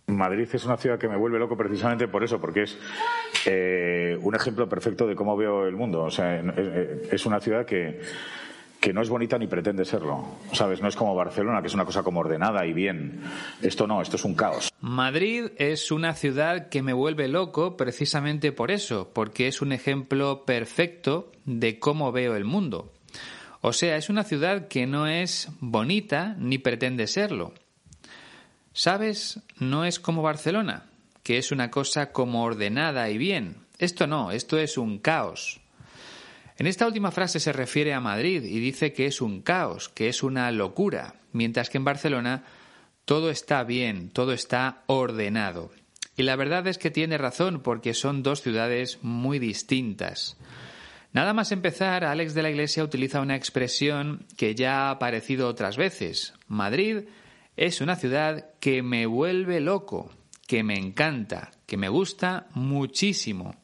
Madrid 0.06 0.48
es 0.52 0.64
una 0.64 0.76
ciudad 0.76 1.00
que 1.00 1.08
me 1.08 1.16
vuelve 1.16 1.40
loco 1.40 1.56
precisamente 1.56 2.06
por 2.06 2.22
eso, 2.22 2.40
porque 2.40 2.62
es 2.62 2.78
eh, 3.46 4.18
un 4.20 4.34
ejemplo 4.34 4.68
perfecto 4.68 5.06
de 5.06 5.14
cómo 5.14 5.36
veo 5.36 5.66
el 5.66 5.76
mundo. 5.76 6.04
O 6.04 6.10
sea, 6.10 6.42
es 7.10 7.26
una 7.26 7.40
ciudad 7.40 7.64
que, 7.64 8.00
que 8.84 8.92
no 8.92 9.00
es 9.00 9.08
bonita 9.08 9.38
ni 9.38 9.46
pretende 9.46 9.84
serlo. 9.86 10.26
¿Sabes? 10.52 10.82
No 10.82 10.88
es 10.88 10.96
como 10.96 11.14
Barcelona, 11.14 11.62
que 11.62 11.68
es 11.68 11.74
una 11.74 11.86
cosa 11.86 12.02
como 12.02 12.20
ordenada 12.20 12.66
y 12.66 12.74
bien. 12.74 13.22
Esto 13.62 13.86
no, 13.86 14.02
esto 14.02 14.16
es 14.16 14.24
un 14.24 14.34
caos. 14.34 14.70
Madrid 14.80 15.46
es 15.56 15.90
una 15.90 16.12
ciudad 16.12 16.68
que 16.68 16.82
me 16.82 16.92
vuelve 16.92 17.28
loco 17.28 17.78
precisamente 17.78 18.52
por 18.52 18.70
eso, 18.70 19.10
porque 19.14 19.48
es 19.48 19.62
un 19.62 19.72
ejemplo 19.72 20.44
perfecto 20.44 21.32
de 21.46 21.78
cómo 21.78 22.12
veo 22.12 22.36
el 22.36 22.44
mundo. 22.44 22.92
O 23.62 23.72
sea, 23.72 23.96
es 23.96 24.10
una 24.10 24.24
ciudad 24.24 24.68
que 24.68 24.86
no 24.86 25.06
es 25.06 25.48
bonita 25.60 26.36
ni 26.38 26.58
pretende 26.58 27.06
serlo. 27.06 27.54
¿Sabes? 28.74 29.40
No 29.58 29.86
es 29.86 29.98
como 29.98 30.20
Barcelona, 30.20 30.84
que 31.24 31.38
es 31.38 31.50
una 31.50 31.72
cosa 31.72 32.12
como 32.12 32.44
ordenada 32.44 33.10
y 33.10 33.18
bien. 33.18 33.56
Esto 33.78 34.06
no, 34.06 34.30
esto 34.30 34.58
es 34.58 34.78
un 34.78 34.98
caos. 35.00 35.60
En 36.56 36.68
esta 36.68 36.86
última 36.86 37.10
frase 37.10 37.40
se 37.40 37.52
refiere 37.52 37.92
a 37.92 38.00
Madrid 38.00 38.44
y 38.44 38.60
dice 38.60 38.92
que 38.92 39.06
es 39.06 39.20
un 39.20 39.42
caos, 39.42 39.88
que 39.88 40.08
es 40.08 40.22
una 40.22 40.52
locura, 40.52 41.16
mientras 41.32 41.68
que 41.68 41.78
en 41.78 41.84
Barcelona 41.84 42.44
todo 43.04 43.30
está 43.30 43.64
bien, 43.64 44.10
todo 44.10 44.32
está 44.32 44.84
ordenado. 44.86 45.72
Y 46.16 46.22
la 46.22 46.36
verdad 46.36 46.66
es 46.68 46.78
que 46.78 46.92
tiene 46.92 47.18
razón 47.18 47.60
porque 47.60 47.94
son 47.94 48.22
dos 48.22 48.40
ciudades 48.40 48.98
muy 49.02 49.40
distintas. 49.40 50.36
Nada 51.12 51.32
más 51.32 51.52
empezar, 51.52 52.04
Alex 52.04 52.34
de 52.34 52.42
la 52.42 52.50
Iglesia 52.50 52.84
utiliza 52.84 53.20
una 53.20 53.36
expresión 53.36 54.26
que 54.36 54.54
ya 54.54 54.88
ha 54.88 54.90
aparecido 54.90 55.48
otras 55.48 55.76
veces. 55.76 56.34
Madrid 56.48 57.04
es 57.56 57.80
una 57.80 57.96
ciudad 57.96 58.46
que 58.60 58.82
me 58.82 59.06
vuelve 59.06 59.60
loco, 59.60 60.10
que 60.46 60.62
me 60.62 60.78
encanta, 60.78 61.50
que 61.66 61.76
me 61.76 61.88
gusta 61.88 62.48
muchísimo. 62.54 63.56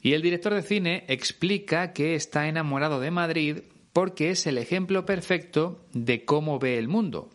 Y 0.00 0.14
el 0.14 0.22
director 0.22 0.54
de 0.54 0.62
cine 0.62 1.04
explica 1.08 1.92
que 1.92 2.14
está 2.14 2.48
enamorado 2.48 3.00
de 3.00 3.10
Madrid 3.10 3.58
porque 3.92 4.30
es 4.30 4.46
el 4.46 4.58
ejemplo 4.58 5.04
perfecto 5.04 5.84
de 5.92 6.24
cómo 6.24 6.58
ve 6.58 6.78
el 6.78 6.88
mundo. 6.88 7.30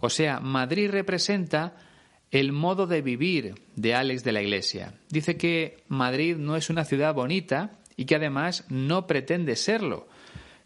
O 0.00 0.10
sea, 0.10 0.40
Madrid 0.40 0.90
representa 0.90 1.76
el 2.30 2.52
modo 2.52 2.86
de 2.86 3.02
vivir 3.02 3.54
de 3.76 3.94
Alex 3.94 4.24
de 4.24 4.32
la 4.32 4.42
Iglesia. 4.42 4.94
Dice 5.08 5.36
que 5.36 5.84
Madrid 5.88 6.36
no 6.36 6.56
es 6.56 6.70
una 6.70 6.84
ciudad 6.84 7.14
bonita 7.14 7.78
y 7.96 8.04
que 8.04 8.16
además 8.16 8.64
no 8.68 9.06
pretende 9.06 9.56
serlo, 9.56 10.08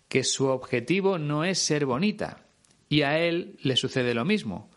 que 0.08 0.24
su 0.24 0.46
objetivo 0.46 1.18
no 1.18 1.44
es 1.44 1.58
ser 1.58 1.86
bonita, 1.86 2.44
y 2.88 3.02
a 3.02 3.18
él 3.18 3.56
le 3.62 3.76
sucede 3.76 4.14
lo 4.14 4.24
mismo. 4.24 4.70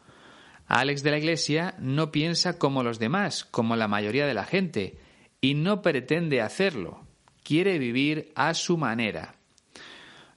Alex 0.67 1.03
de 1.03 1.11
la 1.11 1.17
Iglesia 1.17 1.75
no 1.79 2.11
piensa 2.11 2.57
como 2.57 2.83
los 2.83 2.99
demás, 2.99 3.45
como 3.45 3.75
la 3.75 3.87
mayoría 3.87 4.25
de 4.25 4.33
la 4.33 4.45
gente, 4.45 4.97
y 5.41 5.55
no 5.55 5.81
pretende 5.81 6.41
hacerlo. 6.41 7.01
Quiere 7.43 7.77
vivir 7.77 8.31
a 8.35 8.53
su 8.53 8.77
manera. 8.77 9.35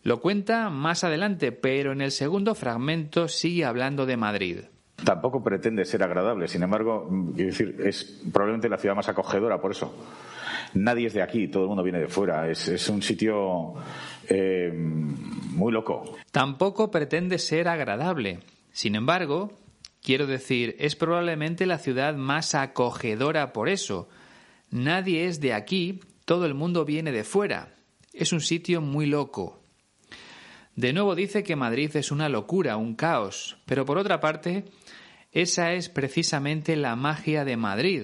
Lo 0.03 0.21
cuenta 0.21 0.71
más 0.71 1.05
adelante, 1.05 1.53
pero 1.53 1.93
en 1.93 2.01
el 2.01 2.11
segundo 2.11 2.55
fragmento 2.55 3.29
sigue 3.29 3.65
hablando 3.65 4.07
de 4.07 4.17
Madrid. 4.17 4.59
Tampoco 5.05 5.43
pretende 5.43 5.85
ser 5.85 6.03
agradable, 6.03 6.49
sin 6.49 6.63
embargo, 6.63 7.09
decir, 7.11 7.77
es 7.85 8.23
probablemente 8.33 8.69
la 8.69 8.79
ciudad 8.79 8.97
más 8.97 9.09
acogedora 9.09 9.61
por 9.61 9.73
eso. 9.73 9.95
Nadie 10.75 11.07
es 11.07 11.15
de 11.15 11.23
aquí, 11.23 11.49
todo 11.49 11.65
el 11.65 11.69
mundo 11.69 11.83
viene 11.83 11.99
de 11.99 12.09
fuera. 12.09 12.49
Es, 12.49 12.89
un 12.89 13.03
sitio 13.03 13.75
eh, 14.29 14.71
muy 14.73 15.73
loco. 15.73 16.17
Tampoco 16.31 16.91
pretende 16.91 17.39
ser 17.39 17.69
agradable. 17.69 18.41
Sin 18.73 18.95
embargo, 18.95 19.53
quiero 20.07 20.29
decir, 20.29 20.77
es 20.79 20.95
probablemente 20.95 21.67
la 21.67 21.79
ciudad 21.79 22.15
más 22.15 22.55
acogedora 22.55 23.53
por 23.53 23.69
eso. 23.69 24.09
Nadie 24.71 25.27
es 25.27 25.41
de 25.41 25.53
aquí, 25.53 25.99
todo 26.25 26.47
el 26.47 26.55
mundo 26.55 26.85
viene 26.85 27.11
de 27.11 27.25
fuera. 27.25 27.75
Es 28.13 28.33
un 28.33 28.41
sitio 28.41 28.81
muy 28.81 29.07
loco. 29.07 29.61
De 30.77 30.93
nuevo 30.93 31.17
dice 31.17 31.43
que 31.43 31.57
Madrid 31.57 31.91
es 31.97 32.13
una 32.13 32.29
locura, 32.29 32.77
un 32.77 32.95
caos, 32.95 33.57
pero 33.67 33.85
por 33.85 33.99
otra 33.99 34.21
parte, 34.21 34.67
esa 35.33 35.73
es 35.73 35.89
precisamente 35.89 36.77
la 36.77 36.95
magia 36.95 37.45
de 37.45 37.57
Madrid, 37.57 38.03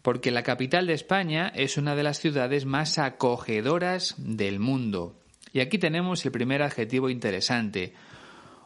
porque 0.00 0.30
la 0.30 0.44
capital 0.44 0.86
de 0.86 0.94
España 0.94 1.52
es 1.54 1.76
una 1.76 1.94
de 1.94 2.04
las 2.04 2.20
ciudades 2.20 2.64
más 2.64 2.98
acogedoras 2.98 4.14
del 4.16 4.60
mundo. 4.60 5.20
Y 5.52 5.60
aquí 5.60 5.76
tenemos 5.76 6.24
el 6.24 6.32
primer 6.32 6.62
adjetivo 6.62 7.10
interesante. 7.10 7.92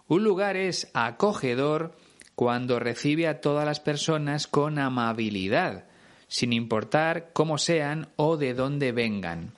Un 0.07 0.23
lugar 0.23 0.57
es 0.57 0.89
acogedor 0.95 1.97
cuando 2.39 2.79
recibe 2.79 3.27
a 3.27 3.41
todas 3.41 3.67
las 3.67 3.81
personas 3.81 4.47
con 4.47 4.79
amabilidad, 4.79 5.87
sin 6.29 6.53
importar 6.53 7.31
cómo 7.33 7.59
sean 7.59 8.11
o 8.15 8.37
de 8.37 8.55
dónde 8.55 8.93
vengan. 8.93 9.55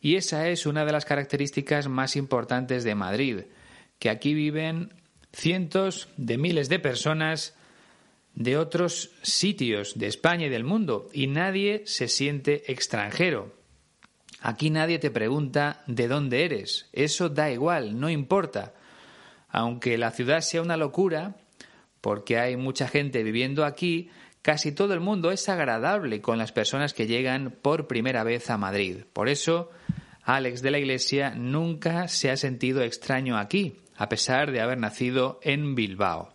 Y 0.00 0.14
esa 0.14 0.48
es 0.48 0.64
una 0.64 0.86
de 0.86 0.92
las 0.92 1.04
características 1.04 1.86
más 1.86 2.16
importantes 2.16 2.82
de 2.82 2.94
Madrid, 2.94 3.40
que 3.98 4.08
aquí 4.08 4.32
viven 4.32 4.94
cientos 5.34 6.08
de 6.16 6.38
miles 6.38 6.70
de 6.70 6.78
personas 6.78 7.54
de 8.32 8.56
otros 8.56 9.10
sitios 9.20 9.98
de 9.98 10.06
España 10.06 10.46
y 10.46 10.48
del 10.48 10.64
mundo, 10.64 11.10
y 11.12 11.26
nadie 11.26 11.82
se 11.84 12.08
siente 12.08 12.72
extranjero. 12.72 13.54
Aquí 14.40 14.70
nadie 14.70 14.98
te 14.98 15.10
pregunta 15.10 15.82
de 15.86 16.08
dónde 16.08 16.46
eres. 16.46 16.88
Eso 16.94 17.28
da 17.28 17.50
igual, 17.50 18.00
no 18.00 18.08
importa. 18.08 18.72
Aunque 19.50 19.98
la 19.98 20.10
ciudad 20.10 20.40
sea 20.40 20.62
una 20.62 20.78
locura, 20.78 21.36
porque 22.08 22.38
hay 22.38 22.56
mucha 22.56 22.88
gente 22.88 23.22
viviendo 23.22 23.66
aquí, 23.66 24.08
casi 24.40 24.72
todo 24.72 24.94
el 24.94 25.00
mundo 25.00 25.30
es 25.30 25.46
agradable 25.50 26.22
con 26.22 26.38
las 26.38 26.52
personas 26.52 26.94
que 26.94 27.06
llegan 27.06 27.58
por 27.60 27.86
primera 27.86 28.24
vez 28.24 28.48
a 28.48 28.56
Madrid. 28.56 29.00
Por 29.12 29.28
eso, 29.28 29.70
Alex 30.22 30.62
de 30.62 30.70
la 30.70 30.78
Iglesia 30.78 31.34
nunca 31.34 32.08
se 32.08 32.30
ha 32.30 32.38
sentido 32.38 32.80
extraño 32.80 33.36
aquí, 33.36 33.76
a 33.94 34.08
pesar 34.08 34.52
de 34.52 34.62
haber 34.62 34.78
nacido 34.78 35.38
en 35.42 35.74
Bilbao. 35.74 36.32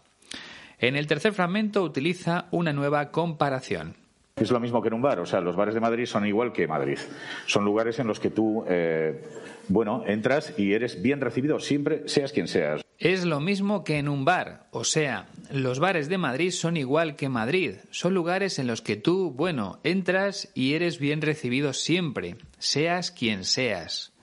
En 0.78 0.96
el 0.96 1.08
tercer 1.08 1.34
fragmento 1.34 1.82
utiliza 1.82 2.50
una 2.52 2.72
nueva 2.72 3.10
comparación. 3.10 3.96
Es 4.36 4.50
lo 4.50 4.60
mismo 4.60 4.82
que 4.82 4.88
en 4.88 4.96
un 4.96 5.02
bar, 5.04 5.20
o 5.20 5.28
sea, 5.28 5.42
los 5.42 5.56
bares 5.56 5.76
de 5.76 5.80
Madrid 5.80 6.08
son 6.08 6.26
igual 6.26 6.54
que 6.54 6.68
Madrid. 6.68 6.98
Son 7.46 7.64
lugares 7.64 8.00
en 8.00 8.08
los 8.08 8.20
que 8.20 8.32
tú, 8.32 8.66
eh, 8.68 9.24
bueno, 9.68 10.04
entras 10.08 10.56
y 10.58 10.74
eres 10.74 11.04
bien 11.04 11.22
recibido 11.22 11.60
siempre, 11.60 12.08
seas 12.08 12.32
quien 12.32 12.48
seas. 12.48 12.84
Es 12.98 13.26
lo 13.26 13.40
mismo 13.40 13.84
que 13.84 14.00
en 14.00 14.10
un 14.10 14.26
bar, 14.26 14.66
o 14.72 14.84
sea, 14.84 15.28
los 15.52 15.80
bares 15.80 16.10
de 16.10 16.18
Madrid 16.18 16.50
son 16.50 16.78
igual 16.78 17.16
que 17.16 17.30
Madrid. 17.30 17.76
Son 17.92 18.16
lugares 18.16 18.58
en 18.58 18.66
los 18.66 18.82
que 18.82 18.96
tú, 18.96 19.32
bueno, 19.32 19.80
entras 19.84 20.50
y 20.56 20.74
eres 20.74 20.98
bien 20.98 21.22
recibido 21.22 21.74
siempre, 21.74 22.38
seas 22.58 23.12
quien 23.12 23.44
seas. 23.44 24.14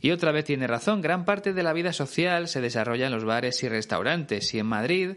Y 0.00 0.10
otra 0.10 0.32
vez 0.32 0.44
tiene 0.44 0.66
razón, 0.66 1.00
gran 1.00 1.24
parte 1.24 1.52
de 1.52 1.62
la 1.62 1.72
vida 1.72 1.92
social 1.92 2.48
se 2.48 2.60
desarrolla 2.60 3.06
en 3.06 3.12
los 3.12 3.24
bares 3.24 3.62
y 3.62 3.68
restaurantes 3.68 4.52
y 4.52 4.58
en 4.58 4.66
Madrid 4.66 5.10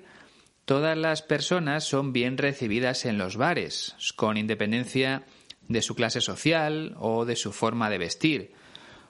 todas 0.69 0.95
las 0.95 1.23
personas 1.23 1.83
son 1.83 2.13
bien 2.13 2.38
recibidas 2.38 3.05
en 3.05 3.17
los 3.17 3.38
bares, 3.38 3.95
con 4.15 4.38
independencia 4.38 5.23
de 5.67 5.81
su 5.81 5.95
clase 5.95 6.21
social 6.21 6.95
o 6.99 7.25
de 7.25 7.35
su 7.35 7.53
forma 7.53 7.89
de 7.89 7.97
vestir. 7.97 8.51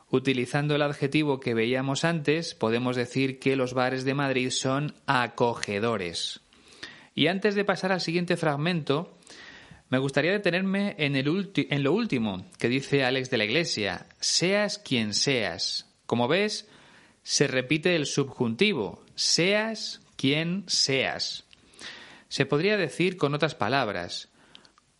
Utilizando 0.10 0.76
el 0.76 0.82
adjetivo 0.84 1.42
que 1.42 1.54
veíamos 1.54 2.06
antes, 2.06 2.56
podemos 2.56 2.96
decir 2.96 3.40
que 3.40 3.58
los 3.58 3.74
bares 3.74 4.06
de 4.06 4.14
Madrid 4.14 4.52
son 4.52 4.94
acogedores. 5.06 6.40
Y 7.14 7.28
antes 7.28 7.56
de 7.56 7.66
pasar 7.66 7.92
al 7.92 8.00
siguiente 8.00 8.38
fragmento, 8.38 9.18
me 9.90 9.98
gustaría 9.98 10.32
detenerme 10.32 10.96
en, 10.98 11.18
el 11.18 11.84
lo 11.84 11.92
último 11.92 12.46
que 12.58 12.70
dice 12.70 13.04
Alex 13.04 13.30
de 13.30 13.38
la 13.38 13.44
Iglesia, 13.44 14.06
seas 14.22 14.78
quien 14.78 15.14
seas. 15.14 15.94
Como 16.06 16.30
ves, 16.30 16.70
se 17.22 17.48
repite 17.48 17.98
el 17.98 18.06
subjuntivo, 18.06 19.04
seas 19.16 20.00
quien 20.16 20.64
seas. 20.68 21.49
Se 22.30 22.46
podría 22.46 22.78
decir 22.78 23.18
con 23.18 23.34
otras 23.34 23.56
palabras, 23.56 24.30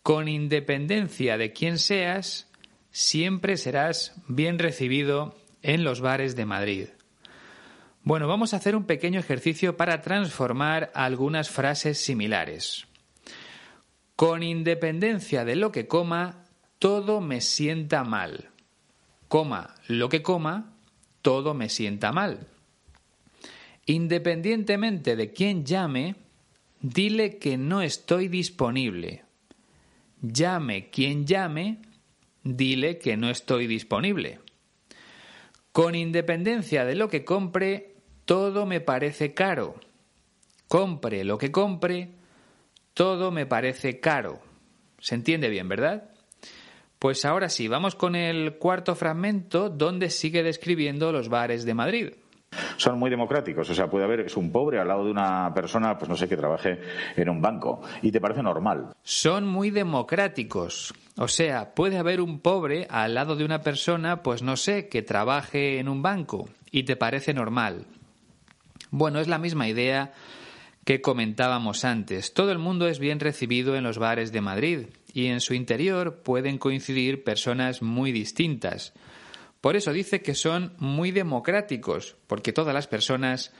con 0.02 0.28
independencia 0.28 1.38
de 1.38 1.52
quién 1.52 1.78
seas, 1.78 2.48
siempre 2.90 3.56
serás 3.56 4.14
bien 4.26 4.58
recibido 4.58 5.36
en 5.62 5.84
los 5.84 6.00
bares 6.00 6.36
de 6.36 6.44
Madrid. 6.44 6.88
Bueno, 8.02 8.26
vamos 8.26 8.52
a 8.52 8.56
hacer 8.56 8.74
un 8.74 8.84
pequeño 8.84 9.20
ejercicio 9.20 9.76
para 9.76 10.00
transformar 10.00 10.90
algunas 10.94 11.50
frases 11.50 11.98
similares. 11.98 12.86
Con 14.16 14.42
independencia 14.42 15.44
de 15.44 15.54
lo 15.54 15.70
que 15.70 15.86
coma, 15.86 16.44
todo 16.78 17.20
me 17.20 17.40
sienta 17.40 18.04
mal. 18.04 18.50
Coma 19.28 19.74
lo 19.86 20.08
que 20.08 20.22
coma, 20.22 20.72
todo 21.22 21.54
me 21.54 21.68
sienta 21.68 22.10
mal. 22.10 22.48
Independientemente 23.86 25.14
de 25.14 25.32
quién 25.32 25.64
llame, 25.64 26.16
dile 26.80 27.38
que 27.38 27.56
no 27.56 27.82
estoy 27.82 28.28
disponible. 28.28 29.24
Llame 30.22 30.90
quien 30.90 31.26
llame, 31.26 31.78
dile 32.42 32.98
que 32.98 33.16
no 33.16 33.30
estoy 33.30 33.66
disponible. 33.66 34.40
Con 35.72 35.94
independencia 35.94 36.84
de 36.84 36.94
lo 36.94 37.08
que 37.08 37.24
compre, 37.24 37.94
todo 38.24 38.66
me 38.66 38.80
parece 38.80 39.34
caro. 39.34 39.76
Compre 40.68 41.24
lo 41.24 41.38
que 41.38 41.50
compre, 41.50 42.10
todo 42.94 43.30
me 43.30 43.46
parece 43.46 44.00
caro. 44.00 44.40
¿Se 44.98 45.14
entiende 45.14 45.48
bien, 45.48 45.68
verdad? 45.68 46.10
Pues 46.98 47.24
ahora 47.24 47.48
sí, 47.48 47.66
vamos 47.66 47.94
con 47.94 48.14
el 48.14 48.58
cuarto 48.58 48.94
fragmento 48.94 49.70
donde 49.70 50.10
sigue 50.10 50.42
describiendo 50.42 51.12
los 51.12 51.30
bares 51.30 51.64
de 51.64 51.74
Madrid. 51.74 52.08
Son 52.76 52.98
muy 52.98 53.10
democráticos, 53.10 53.68
o 53.70 53.74
sea, 53.74 53.88
puede 53.88 54.04
haber, 54.04 54.20
es 54.20 54.36
un 54.36 54.50
pobre 54.50 54.80
al 54.80 54.88
lado 54.88 55.04
de 55.04 55.10
una 55.10 55.52
persona, 55.54 55.98
pues 55.98 56.08
no 56.08 56.16
sé, 56.16 56.28
que 56.28 56.36
trabaje 56.36 56.80
en 57.16 57.28
un 57.28 57.40
banco, 57.40 57.82
y 58.02 58.10
te 58.10 58.20
parece 58.20 58.42
normal. 58.42 58.94
Son 59.02 59.46
muy 59.46 59.70
democráticos, 59.70 60.94
o 61.16 61.28
sea, 61.28 61.74
puede 61.74 61.98
haber 61.98 62.20
un 62.20 62.40
pobre 62.40 62.86
al 62.90 63.14
lado 63.14 63.36
de 63.36 63.44
una 63.44 63.60
persona, 63.60 64.22
pues 64.22 64.42
no 64.42 64.56
sé, 64.56 64.88
que 64.88 65.02
trabaje 65.02 65.78
en 65.78 65.88
un 65.88 66.02
banco, 66.02 66.48
y 66.70 66.84
te 66.84 66.96
parece 66.96 67.34
normal. 67.34 67.86
Bueno, 68.90 69.20
es 69.20 69.28
la 69.28 69.38
misma 69.38 69.68
idea 69.68 70.12
que 70.84 71.00
comentábamos 71.00 71.84
antes. 71.84 72.34
Todo 72.34 72.50
el 72.50 72.58
mundo 72.58 72.88
es 72.88 72.98
bien 72.98 73.20
recibido 73.20 73.76
en 73.76 73.84
los 73.84 73.98
bares 73.98 74.32
de 74.32 74.40
Madrid 74.40 74.86
y 75.12 75.26
en 75.26 75.40
su 75.40 75.54
interior 75.54 76.22
pueden 76.22 76.58
coincidir 76.58 77.22
personas 77.22 77.82
muy 77.82 78.10
distintas. 78.10 78.94
Por 79.60 79.76
eso 79.76 79.92
dice 79.92 80.22
que 80.22 80.34
son 80.34 80.74
muy 80.78 81.10
democráticos, 81.10 82.16
porque 82.26 82.52
todas 82.52 82.74
las 82.74 82.86
personas 82.86 83.52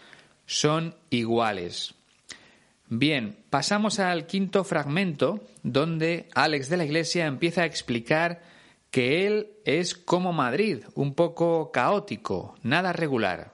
son 0.46 0.94
iguales. 1.10 1.94
Bien, 2.88 3.36
pasamos 3.50 4.00
al 4.00 4.26
quinto 4.26 4.64
fragmento, 4.64 5.40
donde 5.62 6.28
Alex 6.34 6.68
de 6.68 6.76
la 6.76 6.84
Iglesia 6.84 7.26
empieza 7.26 7.62
a 7.62 7.66
explicar 7.66 8.42
que 8.90 9.26
él 9.26 9.50
es 9.64 9.94
como 9.94 10.32
Madrid, 10.32 10.82
un 10.94 11.14
poco 11.14 11.70
caótico, 11.70 12.56
nada 12.62 12.92
regular. 12.92 13.52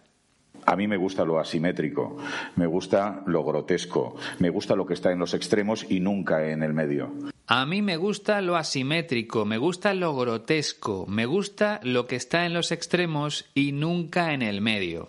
A 0.65 0.75
mí 0.75 0.89
me 0.89 0.97
gusta 0.97 1.25
lo 1.25 1.39
asimétrico, 1.39 2.17
me 2.57 2.67
gusta 2.67 3.23
lo 3.27 3.45
grotesco, 3.45 4.17
me 4.39 4.51
gusta 4.51 4.75
lo 4.75 4.87
que 4.87 4.95
está 4.95 5.13
en 5.13 5.19
los 5.19 5.35
extremos 5.35 5.85
y 5.89 6.01
nunca 6.01 6.49
en 6.49 6.63
el 6.63 6.73
medio. 6.73 7.13
A 7.47 7.65
mí 7.65 7.81
me 7.83 7.97
gusta 7.97 8.41
lo 8.41 8.57
asimétrico, 8.57 9.45
me 9.45 9.59
gusta 9.59 9.95
lo 9.95 10.17
grotesco, 10.17 11.07
me 11.07 11.27
gusta 11.27 11.81
lo 11.83 12.07
que 12.07 12.17
está 12.17 12.45
en 12.45 12.55
los 12.55 12.73
extremos 12.73 13.45
y 13.55 13.73
nunca 13.73 14.33
en 14.33 14.43
el 14.43 14.61
medio. 14.61 15.07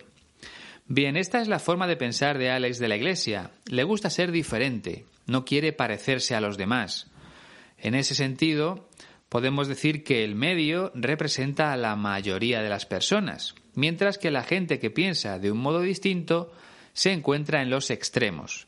Bien, 0.86 1.16
esta 1.16 1.40
es 1.42 1.48
la 1.48 1.58
forma 1.58 1.86
de 1.86 1.96
pensar 1.96 2.38
de 2.38 2.50
Alex 2.50 2.78
de 2.78 2.88
la 2.88 2.96
Iglesia. 2.96 3.50
Le 3.66 3.82
gusta 3.82 4.08
ser 4.08 4.30
diferente, 4.30 5.04
no 5.26 5.44
quiere 5.44 5.72
parecerse 5.72 6.34
a 6.34 6.40
los 6.40 6.56
demás. 6.56 7.10
En 7.76 7.94
ese 7.94 8.14
sentido, 8.14 8.88
podemos 9.28 9.68
decir 9.68 10.04
que 10.04 10.24
el 10.24 10.34
medio 10.34 10.92
representa 10.94 11.72
a 11.72 11.76
la 11.76 11.96
mayoría 11.96 12.62
de 12.62 12.70
las 12.70 12.86
personas 12.86 13.54
mientras 13.78 14.18
que 14.18 14.32
la 14.32 14.42
gente 14.42 14.80
que 14.80 14.90
piensa 14.90 15.38
de 15.38 15.52
un 15.52 15.58
modo 15.58 15.80
distinto 15.80 16.50
se 16.94 17.12
encuentra 17.12 17.62
en 17.62 17.70
los 17.70 17.90
extremos. 17.90 18.66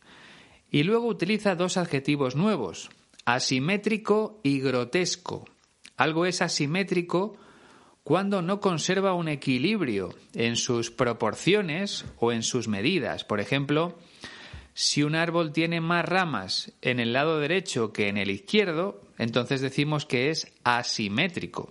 Y 0.70 0.84
luego 0.84 1.08
utiliza 1.08 1.56
dos 1.56 1.76
adjetivos 1.76 2.36
nuevos, 2.36 2.90
asimétrico 3.24 4.40
y 4.42 4.60
grotesco. 4.60 5.46
Algo 5.96 6.26
es 6.26 6.42
asimétrico 6.42 7.36
cuando 8.02 8.42
no 8.42 8.60
conserva 8.60 9.14
un 9.14 9.28
equilibrio 9.28 10.14
en 10.34 10.56
sus 10.56 10.90
proporciones 10.90 12.04
o 12.18 12.32
en 12.32 12.42
sus 12.42 12.68
medidas. 12.68 13.24
Por 13.24 13.40
ejemplo, 13.40 13.98
si 14.74 15.02
un 15.02 15.14
árbol 15.14 15.52
tiene 15.52 15.80
más 15.80 16.04
ramas 16.04 16.72
en 16.80 17.00
el 17.00 17.12
lado 17.12 17.38
derecho 17.38 17.92
que 17.92 18.08
en 18.08 18.16
el 18.16 18.30
izquierdo, 18.30 19.02
entonces 19.18 19.60
decimos 19.60 20.06
que 20.06 20.30
es 20.30 20.50
asimétrico. 20.64 21.70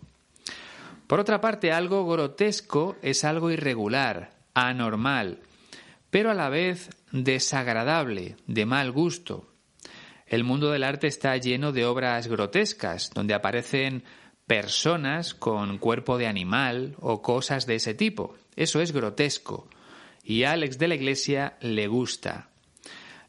Por 1.08 1.20
otra 1.20 1.42
parte, 1.42 1.72
algo 1.72 2.06
grotesco 2.06 2.96
es 3.02 3.24
algo 3.24 3.50
irregular, 3.50 4.38
anormal, 4.54 5.40
pero 6.12 6.30
a 6.30 6.36
la 6.36 6.50
vez 6.50 6.92
desagradable, 7.12 8.36
de 8.46 8.68
mal 8.68 8.92
gusto. 8.92 9.49
El 10.30 10.44
mundo 10.44 10.70
del 10.70 10.84
arte 10.84 11.08
está 11.08 11.36
lleno 11.38 11.72
de 11.72 11.86
obras 11.86 12.28
grotescas, 12.28 13.10
donde 13.16 13.34
aparecen 13.34 14.04
personas 14.46 15.34
con 15.34 15.80
cuerpo 15.80 16.20
de 16.20 16.28
animal 16.28 16.96
o 17.00 17.24
cosas 17.24 17.66
de 17.66 17.76
ese 17.76 17.96
tipo. 17.96 18.36
Eso 18.56 18.80
es 18.80 18.92
grotesco. 18.92 19.68
Y 20.24 20.44
a 20.44 20.52
Alex 20.52 20.78
de 20.78 20.88
la 20.88 20.96
Iglesia 20.96 21.58
le 21.62 21.88
gusta. 21.88 22.50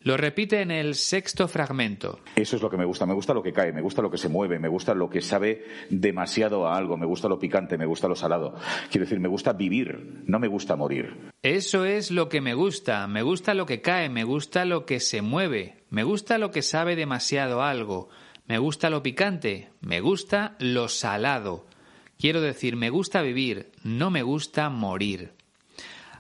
Lo 0.03 0.17
repite 0.17 0.63
en 0.63 0.71
el 0.71 0.95
sexto 0.95 1.47
fragmento. 1.47 2.21
Eso 2.35 2.57
es 2.57 2.63
lo 2.63 2.71
que 2.71 2.79
me 2.79 2.87
gusta. 2.87 3.05
Me 3.05 3.13
gusta 3.13 3.35
lo 3.35 3.43
que 3.43 3.53
cae, 3.53 3.71
me 3.71 3.83
gusta 3.83 4.01
lo 4.01 4.11
que 4.11 4.17
se 4.17 4.31
mueve, 4.31 4.59
me 4.59 4.69
gusta 4.69 4.95
lo 4.95 5.11
que 5.11 5.21
sabe 5.21 5.63
demasiado 5.91 6.67
a 6.67 6.75
algo, 6.75 6.97
me 6.97 7.05
gusta 7.05 7.29
lo 7.29 7.39
picante, 7.39 7.77
me 7.77 7.85
gusta 7.85 8.09
lo 8.09 8.17
salado. 8.17 8.55
Quiero 8.91 9.05
decir, 9.05 9.21
me 9.21 9.29
gusta 9.29 9.53
vivir, 9.53 10.23
no 10.25 10.39
me 10.39 10.49
gusta 10.49 10.75
morir. 10.75 11.31
Eso 11.43 11.85
es 11.85 12.11
lo 12.11 12.31
que 12.31 12.41
me 12.41 12.55
gusta. 12.55 13.07
Me 13.09 13.21
gusta 13.21 13.53
lo 13.53 13.67
que 13.67 13.83
cae, 13.83 14.09
me 14.09 14.25
gusta 14.25 14.65
lo 14.65 14.87
que 14.87 15.01
se 15.01 15.21
mueve, 15.21 15.83
me 15.91 16.03
gusta 16.03 16.39
lo 16.39 16.51
que 16.51 16.63
sabe 16.63 16.97
demasiado 16.97 17.61
a 17.61 17.69
algo, 17.69 18.09
me 18.47 18.57
gusta 18.57 18.89
lo 18.89 19.03
picante, 19.03 19.69
me 19.83 20.01
gusta 20.01 20.57
lo 20.61 20.89
salado. 20.89 21.67
Quiero 22.19 22.41
decir, 22.41 22.75
me 22.75 22.89
gusta 22.89 23.21
vivir, 23.21 23.71
no 23.85 24.11
me 24.11 24.23
gusta 24.23 24.71
morir. 24.71 25.33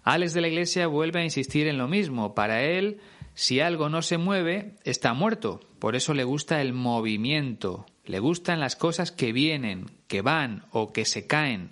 Alex 0.02 0.34
de 0.34 0.42
la 0.42 0.48
Iglesia 0.48 0.86
vuelve 0.86 1.20
a 1.20 1.24
insistir 1.24 1.66
en 1.66 1.78
lo 1.78 1.88
mismo. 1.88 2.34
Para 2.34 2.62
él, 2.62 3.00
si 3.34 3.60
algo 3.60 3.88
no 3.88 4.02
se 4.02 4.18
mueve, 4.18 4.76
está 4.84 5.14
muerto. 5.14 5.60
Por 5.78 5.96
eso 5.96 6.14
le 6.14 6.24
gusta 6.24 6.60
el 6.60 6.72
movimiento. 6.72 7.86
Le 8.04 8.18
gustan 8.18 8.60
las 8.60 8.76
cosas 8.76 9.12
que 9.12 9.32
vienen, 9.32 9.90
que 10.08 10.22
van 10.22 10.64
o 10.72 10.92
que 10.92 11.04
se 11.04 11.26
caen. 11.26 11.70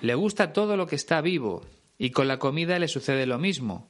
Le 0.00 0.14
gusta 0.14 0.52
todo 0.52 0.76
lo 0.76 0.86
que 0.86 0.96
está 0.96 1.20
vivo. 1.20 1.66
Y 1.98 2.10
con 2.10 2.28
la 2.28 2.38
comida 2.38 2.78
le 2.78 2.88
sucede 2.88 3.26
lo 3.26 3.38
mismo. 3.38 3.88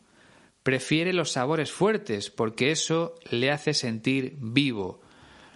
Prefiere 0.62 1.12
los 1.12 1.32
sabores 1.32 1.70
fuertes 1.70 2.30
porque 2.30 2.70
eso 2.70 3.14
le 3.30 3.50
hace 3.50 3.74
sentir 3.74 4.36
vivo. 4.38 5.00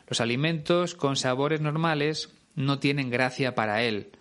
Los 0.09 0.21
alimentos 0.21 0.95
con 0.95 1.17
sabores 1.17 1.61
normales 1.61 2.31
no 2.55 2.79
tienen 2.79 3.11
gracia 3.11 3.55
para 3.55 3.83
él. 3.83 4.13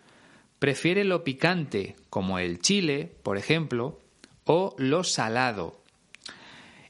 Prefiere 0.59 1.03
lo 1.03 1.23
picante, 1.23 1.95
como 2.09 2.39
el 2.39 2.59
chile, 2.59 3.11
por 3.23 3.37
ejemplo, 3.37 3.99
o 4.45 4.75
lo 4.77 5.03
salado, 5.03 5.80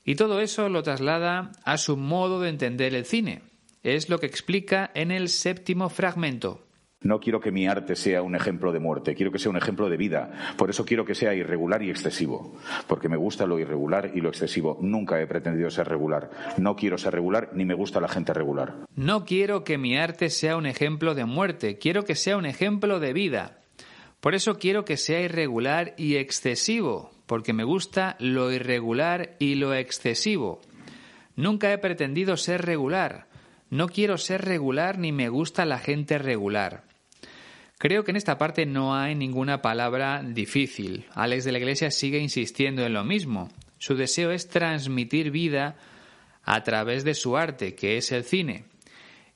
y 0.04 0.16
todo 0.16 0.40
eso 0.40 0.70
lo 0.70 0.84
traslada 0.84 1.52
a 1.64 1.78
su 1.78 1.98
modo 1.98 2.40
de 2.40 2.50
entender 2.50 2.96
el 2.96 3.06
cine. 3.06 3.42
Es 3.84 4.10
lo 4.10 4.20
que 4.20 4.28
explica 4.28 4.92
en 4.94 5.12
el 5.12 5.30
séptimo 5.30 5.90
fragmento. 5.90 6.66
No 7.04 7.20
quiero 7.20 7.40
que 7.40 7.52
mi 7.52 7.66
arte 7.66 7.96
sea 7.96 8.22
un 8.22 8.36
ejemplo 8.36 8.72
de 8.72 8.80
muerte, 8.80 9.16
quiero 9.16 9.32
que 9.32 9.40
sea 9.40 9.50
un 9.50 9.58
ejemplo 9.58 9.90
de 9.90 9.98
vida. 9.98 10.54
Por 10.56 10.70
eso 10.70 10.86
quiero 10.86 11.04
que 11.04 11.16
sea 11.16 11.34
irregular 11.34 11.82
y 11.82 11.90
excesivo, 11.90 12.56
porque 12.86 13.10
me 13.10 13.18
gusta 13.18 13.48
lo 13.48 13.58
irregular 13.58 14.12
y 14.14 14.22
lo 14.22 14.30
excesivo. 14.30 14.78
Nunca 14.82 15.20
he 15.20 15.26
pretendido 15.26 15.72
ser 15.72 15.88
regular. 15.88 16.30
No 16.58 16.76
quiero 16.76 17.00
ser 17.00 17.14
regular 17.14 17.50
ni 17.54 17.66
me 17.66 17.74
gusta 17.74 18.00
la 18.00 18.08
gente 18.08 18.34
regular. 18.34 18.86
No 18.96 19.26
quiero 19.26 19.64
que 19.64 19.80
mi 19.80 19.98
arte 19.98 20.30
sea 20.30 20.56
un 20.56 20.68
ejemplo 20.68 21.16
de 21.16 21.26
muerte, 21.26 21.80
quiero 21.80 22.06
que 22.06 22.14
sea 22.14 22.38
un 22.38 22.46
ejemplo 22.46 23.00
de 23.00 23.14
vida. 23.14 23.62
Por 24.20 24.36
eso 24.36 24.60
quiero 24.60 24.86
que 24.86 24.98
sea 24.98 25.22
irregular 25.22 25.96
y 25.98 26.18
excesivo, 26.18 27.10
porque 27.32 27.54
me 27.54 27.64
gusta 27.64 28.18
lo 28.20 28.52
irregular 28.52 29.38
y 29.40 29.56
lo 29.56 29.74
excesivo. 29.74 30.60
Nunca 31.38 31.72
he 31.72 31.78
pretendido 31.78 32.36
ser 32.36 32.66
regular. 32.66 33.30
No 33.70 33.88
quiero 33.88 34.18
ser 34.18 34.44
regular 34.44 34.98
ni 34.98 35.14
me 35.14 35.30
gusta 35.30 35.64
la 35.64 35.80
gente 35.80 36.18
regular. 36.18 36.84
Creo 37.78 38.04
que 38.04 38.12
en 38.12 38.18
esta 38.18 38.38
parte 38.38 38.66
no 38.66 38.98
hay 38.98 39.16
ninguna 39.16 39.62
palabra 39.62 40.22
difícil. 40.28 41.06
Alex 41.14 41.46
de 41.46 41.54
la 41.54 41.60
Iglesia 41.60 41.90
sigue 41.90 42.20
insistiendo 42.20 42.86
en 42.86 42.92
lo 42.92 43.06
mismo. 43.06 43.50
Su 43.78 43.96
deseo 43.96 44.32
es 44.32 44.50
transmitir 44.50 45.32
vida 45.32 45.78
a 46.44 46.64
través 46.64 47.06
de 47.06 47.14
su 47.14 47.38
arte, 47.38 47.76
que 47.76 47.96
es 47.96 48.12
el 48.12 48.26
cine. 48.26 48.66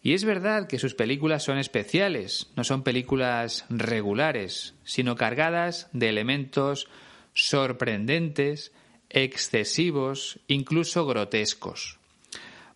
Y 0.03 0.15
es 0.15 0.25
verdad 0.25 0.67
que 0.67 0.79
sus 0.79 0.95
películas 0.95 1.43
son 1.43 1.59
especiales, 1.59 2.51
no 2.57 2.65
son 2.65 2.83
películas 2.83 3.65
regulares, 3.69 4.75
sino 4.83 5.15
cargadas 5.15 5.87
de 5.93 6.09
elementos 6.09 6.89
sorprendentes, 7.35 8.73
excesivos, 9.09 10.39
incluso 10.47 11.05
grotescos. 11.05 11.99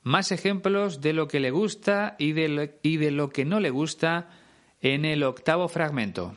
Más 0.03 0.31
ejemplos 0.31 1.01
de 1.01 1.13
lo 1.13 1.27
que 1.27 1.39
le 1.39 1.49
gusta 1.49 2.15
y 2.19 2.33
de 2.33 2.49
lo, 2.49 2.63
y 2.83 2.97
de 2.97 3.11
lo 3.11 3.29
que 3.29 3.45
no 3.45 3.59
le 3.59 3.71
gusta 3.71 4.29
en 4.81 5.05
el 5.05 5.23
octavo 5.23 5.67
fragmento. 5.67 6.35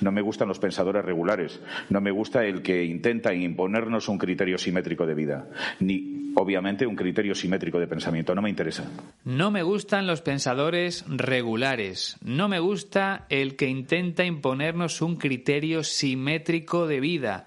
No 0.00 0.10
me 0.10 0.22
gustan 0.22 0.48
los 0.48 0.58
pensadores 0.58 1.04
regulares. 1.04 1.60
No 1.90 2.00
me 2.00 2.10
gusta 2.10 2.46
el 2.46 2.62
que 2.62 2.84
intenta 2.84 3.34
imponernos 3.34 4.08
un 4.08 4.16
criterio 4.18 4.56
simétrico 4.56 5.06
de 5.06 5.14
vida. 5.14 5.48
Ni, 5.80 6.32
obviamente, 6.34 6.86
un 6.86 6.96
criterio 6.96 7.34
simétrico 7.34 7.78
de 7.78 7.86
pensamiento. 7.86 8.34
No 8.34 8.40
me 8.40 8.48
interesa. 8.48 8.90
No 9.24 9.50
me 9.50 9.62
gustan 9.62 10.06
los 10.06 10.22
pensadores 10.22 11.04
regulares. 11.06 12.16
No 12.24 12.48
me 12.48 12.58
gusta 12.58 13.26
el 13.28 13.54
que 13.56 13.68
intenta 13.68 14.24
imponernos 14.24 15.02
un 15.02 15.16
criterio 15.16 15.84
simétrico 15.84 16.86
de 16.86 17.00
vida. 17.00 17.46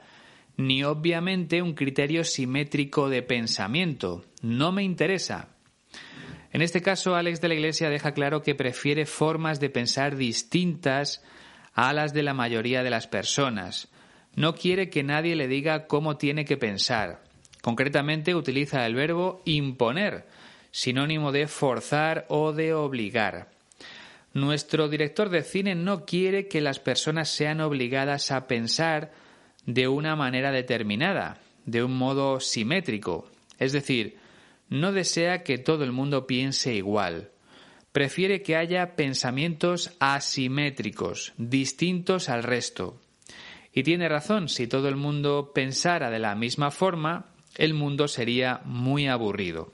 Ni, 0.58 0.84
obviamente, 0.84 1.62
un 1.62 1.74
criterio 1.74 2.24
simétrico 2.24 3.10
de 3.10 3.22
pensamiento. 3.22 4.26
No 4.42 4.72
me 4.72 4.84
interesa. 4.84 5.50
En 6.52 6.62
este 6.62 6.82
caso, 6.82 7.16
Alex 7.16 7.42
de 7.42 7.50
la 7.50 7.56
Iglesia 7.56 7.90
deja 7.90 8.14
claro 8.14 8.42
que 8.42 8.56
prefiere 8.56 9.06
formas 9.06 9.60
de 9.60 9.70
pensar 9.70 10.16
distintas 10.16 11.22
a 11.74 11.92
las 11.92 12.14
de 12.14 12.24
la 12.24 12.34
mayoría 12.34 12.84
de 12.84 12.90
las 12.90 13.08
personas. 13.08 13.90
No 14.36 14.56
quiere 14.56 14.90
que 14.90 15.04
nadie 15.04 15.36
le 15.36 15.48
diga 15.50 15.88
cómo 15.88 16.16
tiene 16.16 16.46
que 16.46 16.56
pensar. 16.56 17.24
Concretamente 17.62 18.36
utiliza 18.36 18.86
el 18.86 18.96
verbo 18.96 19.42
imponer, 19.44 20.28
sinónimo 20.72 21.32
de 21.32 21.48
forzar 21.48 22.26
o 22.30 22.54
de 22.54 22.74
obligar. 22.74 23.50
Nuestro 24.34 24.88
director 24.88 25.30
de 25.30 25.44
cine 25.44 25.76
no 25.76 26.06
quiere 26.06 26.48
que 26.48 26.62
las 26.62 26.80
personas 26.80 27.30
sean 27.30 27.62
obligadas 27.62 28.32
a 28.32 28.48
pensar 28.48 29.12
de 29.66 29.88
una 29.88 30.16
manera 30.16 30.52
determinada, 30.52 31.40
de 31.66 31.84
un 31.84 31.98
modo 31.98 32.40
simétrico. 32.40 33.28
Es 33.60 33.72
decir, 33.72 34.18
no 34.70 34.92
desea 34.92 35.44
que 35.44 35.58
todo 35.58 35.84
el 35.84 35.92
mundo 35.92 36.28
piense 36.28 36.74
igual. 36.74 37.32
Prefiere 37.92 38.42
que 38.42 38.56
haya 38.56 38.96
pensamientos 38.96 39.96
asimétricos, 40.00 41.34
distintos 41.38 42.30
al 42.30 42.44
resto. 42.44 43.00
Y 43.74 43.84
tiene 43.84 44.10
razón, 44.10 44.50
si 44.50 44.68
todo 44.68 44.90
el 44.90 44.96
mundo 44.96 45.52
pensara 45.54 46.10
de 46.10 46.20
la 46.20 46.36
misma 46.36 46.72
forma, 46.72 47.28
el 47.56 47.74
mundo 47.74 48.08
sería 48.08 48.62
muy 48.66 49.08
aburrido. 49.08 49.72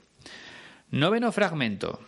Noveno 0.90 1.32
fragmento. 1.32 2.00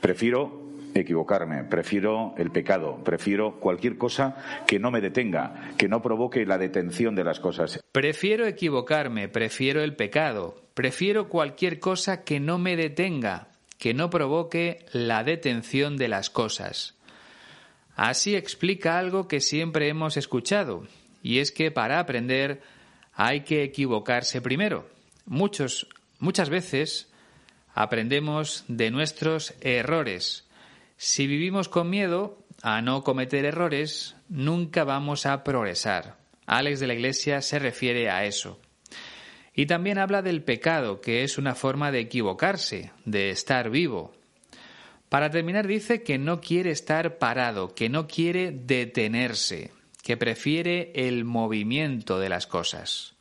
Prefiero 0.00 0.63
equivocarme, 1.00 1.64
prefiero 1.64 2.34
el 2.38 2.50
pecado, 2.50 3.02
prefiero 3.04 3.60
cualquier 3.60 3.98
cosa 3.98 4.36
que 4.66 4.78
no 4.78 4.90
me 4.90 5.00
detenga, 5.00 5.72
que 5.76 5.88
no 5.88 6.02
provoque 6.02 6.46
la 6.46 6.58
detención 6.58 7.14
de 7.14 7.24
las 7.24 7.40
cosas. 7.40 7.80
Prefiero 7.92 8.46
equivocarme, 8.46 9.28
prefiero 9.28 9.82
el 9.82 9.96
pecado, 9.96 10.56
prefiero 10.74 11.28
cualquier 11.28 11.80
cosa 11.80 12.24
que 12.24 12.40
no 12.40 12.58
me 12.58 12.76
detenga, 12.76 13.48
que 13.78 13.94
no 13.94 14.10
provoque 14.10 14.86
la 14.92 15.24
detención 15.24 15.96
de 15.96 16.08
las 16.08 16.30
cosas. 16.30 16.94
Así 17.96 18.34
explica 18.34 18.98
algo 18.98 19.28
que 19.28 19.40
siempre 19.40 19.88
hemos 19.88 20.16
escuchado, 20.16 20.84
y 21.22 21.38
es 21.38 21.52
que 21.52 21.70
para 21.70 22.00
aprender 22.00 22.60
hay 23.14 23.42
que 23.42 23.62
equivocarse 23.62 24.40
primero. 24.40 24.88
Muchos, 25.26 25.88
muchas 26.18 26.50
veces 26.50 27.10
aprendemos 27.74 28.64
de 28.68 28.90
nuestros 28.90 29.54
errores, 29.60 30.43
si 31.04 31.26
vivimos 31.26 31.68
con 31.68 31.90
miedo 31.90 32.38
a 32.62 32.80
no 32.80 33.04
cometer 33.04 33.44
errores, 33.44 34.16
nunca 34.30 34.84
vamos 34.84 35.26
a 35.26 35.44
progresar. 35.44 36.16
Alex 36.46 36.80
de 36.80 36.86
la 36.86 36.94
Iglesia 36.94 37.42
se 37.42 37.58
refiere 37.58 38.08
a 38.08 38.24
eso. 38.24 38.58
Y 39.54 39.66
también 39.66 39.98
habla 39.98 40.22
del 40.22 40.42
pecado, 40.42 41.02
que 41.02 41.22
es 41.22 41.36
una 41.36 41.54
forma 41.54 41.92
de 41.92 42.00
equivocarse, 42.00 42.90
de 43.04 43.28
estar 43.28 43.68
vivo. 43.68 44.14
Para 45.10 45.28
terminar 45.28 45.66
dice 45.66 46.02
que 46.02 46.16
no 46.16 46.40
quiere 46.40 46.70
estar 46.70 47.18
parado, 47.18 47.74
que 47.74 47.90
no 47.90 48.06
quiere 48.06 48.50
detenerse, 48.50 49.72
que 50.02 50.16
prefiere 50.16 50.90
el 50.94 51.26
movimiento 51.26 52.18
de 52.18 52.30
las 52.30 52.46
cosas. 52.46 53.14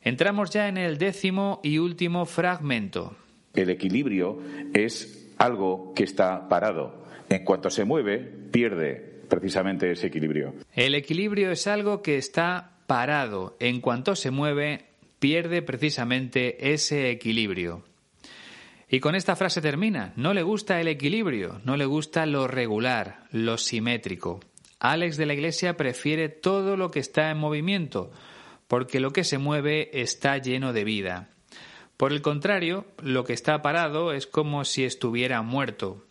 Entramos 0.00 0.50
ya 0.50 0.68
en 0.68 0.78
el 0.78 0.96
décimo 0.96 1.58
y 1.64 1.78
último 1.78 2.24
fragmento. 2.24 3.16
El 3.52 3.68
equilibrio 3.68 4.38
es 4.72 5.26
algo 5.38 5.92
que 5.96 6.04
está 6.04 6.48
parado. 6.48 6.99
En 7.30 7.44
cuanto 7.44 7.70
se 7.70 7.84
mueve, 7.84 8.18
pierde 8.18 9.22
precisamente 9.28 9.92
ese 9.92 10.08
equilibrio. 10.08 10.52
El 10.74 10.96
equilibrio 10.96 11.52
es 11.52 11.68
algo 11.68 12.02
que 12.02 12.18
está 12.18 12.72
parado. 12.88 13.56
En 13.60 13.80
cuanto 13.80 14.16
se 14.16 14.32
mueve, 14.32 14.86
pierde 15.20 15.62
precisamente 15.62 16.72
ese 16.72 17.08
equilibrio. 17.10 17.84
Y 18.88 18.98
con 18.98 19.14
esta 19.14 19.36
frase 19.36 19.60
termina. 19.60 20.12
No 20.16 20.34
le 20.34 20.42
gusta 20.42 20.80
el 20.80 20.88
equilibrio, 20.88 21.60
no 21.64 21.76
le 21.76 21.84
gusta 21.84 22.26
lo 22.26 22.48
regular, 22.48 23.22
lo 23.30 23.58
simétrico. 23.58 24.40
Alex 24.80 25.16
de 25.16 25.26
la 25.26 25.34
Iglesia 25.34 25.76
prefiere 25.76 26.30
todo 26.30 26.76
lo 26.76 26.90
que 26.90 26.98
está 26.98 27.30
en 27.30 27.38
movimiento, 27.38 28.10
porque 28.66 28.98
lo 28.98 29.12
que 29.12 29.22
se 29.22 29.38
mueve 29.38 29.88
está 29.92 30.36
lleno 30.38 30.72
de 30.72 30.82
vida. 30.82 31.28
Por 31.96 32.12
el 32.12 32.22
contrario, 32.22 32.86
lo 33.00 33.22
que 33.22 33.34
está 33.34 33.62
parado 33.62 34.12
es 34.12 34.26
como 34.26 34.64
si 34.64 34.84
estuviera 34.84 35.42
muerto. 35.42 36.04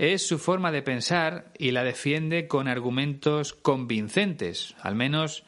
Es 0.00 0.26
su 0.26 0.38
forma 0.38 0.72
de 0.72 0.80
pensar 0.80 1.52
y 1.58 1.72
la 1.72 1.84
defiende 1.84 2.48
con 2.48 2.68
argumentos 2.68 3.52
convincentes, 3.52 4.74
al 4.80 4.94
menos 4.94 5.44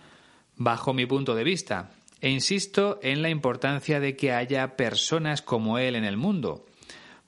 bajo 0.56 0.92
mi 0.92 1.06
punto 1.06 1.34
de 1.34 1.42
vista. 1.42 1.92
E 2.20 2.28
insisto 2.28 3.00
en 3.02 3.22
la 3.22 3.30
importancia 3.30 3.98
de 3.98 4.14
que 4.14 4.30
haya 4.30 4.76
personas 4.76 5.40
como 5.40 5.78
él 5.78 5.96
en 5.96 6.04
el 6.04 6.18
mundo, 6.18 6.66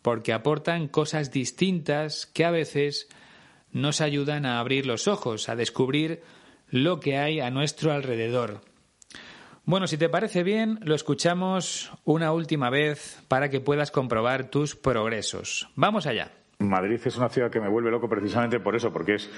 porque 0.03 0.35
aportan 0.35 0.87
cosas 0.87 1.31
distintas 1.33 2.27
que 2.27 2.45
a 2.45 2.51
veces 2.51 3.09
nos 3.73 4.03
ayudan 4.03 4.45
a 4.45 4.61
abrir 4.61 4.85
los 4.85 5.09
ojos, 5.09 5.49
a 5.49 5.57
descubrir 5.57 6.21
lo 6.69 7.01
que 7.01 7.17
hay 7.17 7.41
a 7.41 7.49
nuestro 7.49 7.95
alrededor. 7.95 8.61
Bueno, 9.65 9.87
si 9.87 9.97
te 9.97 10.11
parece 10.11 10.43
bien, 10.43 10.79
lo 10.83 10.95
escuchamos 10.95 11.91
una 12.05 12.33
última 12.33 12.69
vez 12.69 13.23
para 13.29 13.49
que 13.49 13.61
puedas 13.61 13.91
comprobar 13.91 14.51
tus 14.51 14.77
progresos. 14.77 15.71
Vamos 15.75 16.07
allá. 16.07 16.44
Madrid 16.59 17.01
es 17.05 17.17
una 17.17 17.29
ciudad 17.29 17.51
que 17.51 17.61
me 17.61 17.69
vuelve 17.69 17.91
loco 17.91 18.09
precisamente 18.09 18.61
por 18.61 18.77
eso, 18.77 18.93
porque 18.93 19.15
es 19.17 19.31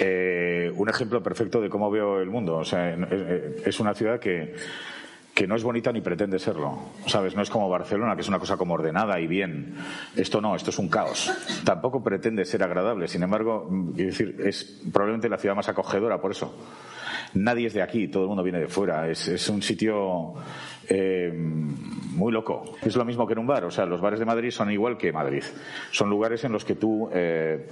eh, 0.00 0.72
un 0.74 0.88
ejemplo 0.88 1.22
perfecto 1.22 1.60
de 1.60 1.68
cómo 1.68 1.90
veo 1.90 2.20
el 2.20 2.30
mundo. 2.30 2.56
O 2.56 2.64
sea, 2.64 2.96
es 3.64 3.80
una 3.80 3.94
ciudad 3.94 4.18
que, 4.18 4.54
que 5.36 5.46
no 5.46 5.54
es 5.54 5.62
bonita 5.62 5.92
ni 5.92 6.00
pretende 6.00 6.38
serlo. 6.38 6.78
¿Sabes? 7.06 7.36
No 7.36 7.42
es 7.42 7.50
como 7.50 7.68
Barcelona, 7.68 8.14
que 8.14 8.22
es 8.22 8.28
una 8.28 8.38
cosa 8.38 8.56
como 8.56 8.72
ordenada 8.72 9.20
y 9.20 9.26
bien. 9.26 9.74
Esto 10.16 10.40
no, 10.40 10.56
esto 10.56 10.70
es 10.70 10.78
un 10.78 10.88
caos. 10.88 11.30
Tampoco 11.62 12.02
pretende 12.02 12.46
ser 12.46 12.62
agradable. 12.62 13.06
Sin 13.06 13.22
embargo, 13.22 13.68
quiero 13.94 14.10
decir, 14.10 14.36
es 14.42 14.80
probablemente 14.90 15.28
la 15.28 15.36
ciudad 15.36 15.54
más 15.54 15.68
acogedora 15.68 16.18
por 16.22 16.32
eso 16.32 16.54
nadie 17.34 17.66
es 17.66 17.74
de 17.74 17.82
aquí, 17.82 18.08
todo 18.08 18.24
el 18.24 18.28
mundo 18.28 18.42
viene 18.42 18.60
de 18.60 18.68
fuera. 18.68 19.08
Es, 19.08 19.48
un 19.48 19.62
sitio 19.62 20.34
eh, 20.88 21.30
muy 21.34 22.32
loco. 22.32 22.76
Es 22.82 22.96
lo 22.96 23.04
mismo 23.04 23.26
que 23.26 23.34
en 23.34 23.40
un 23.40 23.46
bar. 23.46 23.64
O 23.64 23.70
sea, 23.70 23.86
los 23.86 24.00
bares 24.00 24.18
de 24.18 24.24
Madrid 24.24 24.50
son 24.50 24.70
igual 24.70 24.96
que 24.96 25.12
Madrid. 25.12 25.42
Son 25.90 26.08
lugares 26.10 26.44
en 26.44 26.52
los 26.52 26.64
que 26.64 26.74
tú 26.74 27.08
eh, 27.12 27.66